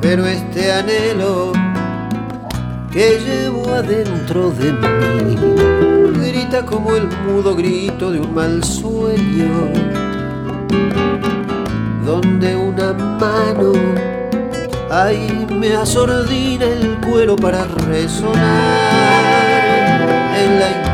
pero 0.00 0.24
este 0.24 0.72
anhelo 0.72 1.52
que 2.90 3.20
llevo 3.20 3.68
adentro 3.68 4.50
de 4.52 4.72
mí. 4.72 5.36
Grita 6.26 6.64
como 6.64 6.96
el 6.96 7.06
mudo 7.26 7.54
grito 7.54 8.10
de 8.10 8.20
un 8.20 8.34
mal 8.34 8.64
sueño, 8.64 9.68
donde 12.06 12.56
una 12.56 12.94
mano 12.94 13.74
ahí 14.90 15.46
me 15.50 15.74
asordina 15.74 16.64
el 16.64 16.96
cuero 17.06 17.36
para 17.36 17.66
resonar 17.90 18.40
en 20.34 20.60
la 20.60 20.85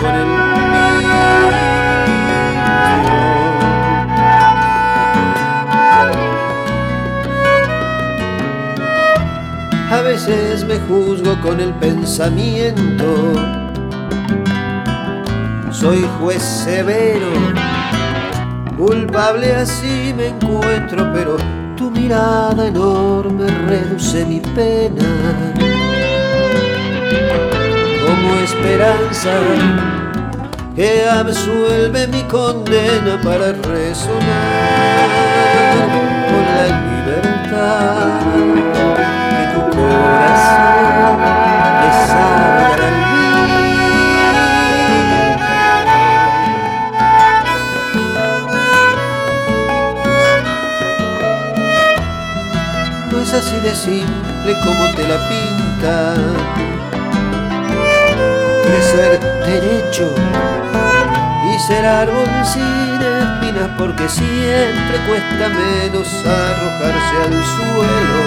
con 0.00 0.14
el 0.14 0.26
mío. 0.26 0.38
A 9.90 10.02
veces 10.02 10.64
me 10.64 10.78
juzgo 10.80 11.40
con 11.40 11.60
el 11.60 11.72
pensamiento. 11.74 13.34
Soy 15.70 16.04
juez 16.20 16.42
severo, 16.42 17.30
culpable 18.76 19.54
así 19.54 20.12
me 20.16 20.28
encuentro, 20.28 21.12
pero 21.12 21.36
tu 21.76 21.90
mirada 21.90 22.66
enorme 22.66 23.46
reduce 23.68 24.24
mi 24.24 24.40
pena. 24.40 25.67
Como 28.08 28.34
esperanza 28.42 29.32
que 30.74 31.06
absuelve 31.06 32.06
mi 32.06 32.22
condena 32.22 33.20
para 33.22 33.52
resonar 33.52 35.08
con 36.30 36.44
la 36.56 36.66
libertad 36.88 38.28
corazón 39.72 41.18
No 53.10 53.16
es 53.20 53.34
así 53.34 53.56
de 53.60 53.74
simple 53.74 54.54
como 54.64 54.94
te 54.94 55.06
la 55.06 55.28
pinta 55.28 56.14
crecer 58.68 59.18
derecho 59.46 60.14
y 61.44 61.58
ser 61.58 61.86
árbol 61.86 62.28
sin 62.44 63.00
espinas 63.00 63.70
porque 63.78 64.08
siempre 64.08 64.96
cuesta 65.08 65.48
menos 65.48 66.08
arrojarse 66.26 67.16
al 67.24 67.44
suelo 67.54 68.20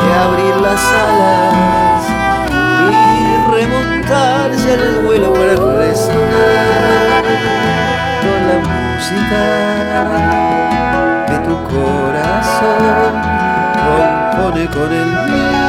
que 0.00 0.08
abrir 0.26 0.56
las 0.60 0.82
alas 1.10 2.02
y 2.90 2.92
remontarse 3.50 4.68
al 4.74 5.02
vuelo 5.04 5.32
para 5.32 5.54
resonar 5.78 7.24
con 8.22 8.38
la 8.48 8.56
música 8.70 9.42
que 11.26 11.36
tu 11.48 11.56
corazón 11.74 13.12
compone 13.74 14.62
con 14.70 14.90
el 14.92 15.08
miedo. 15.30 15.61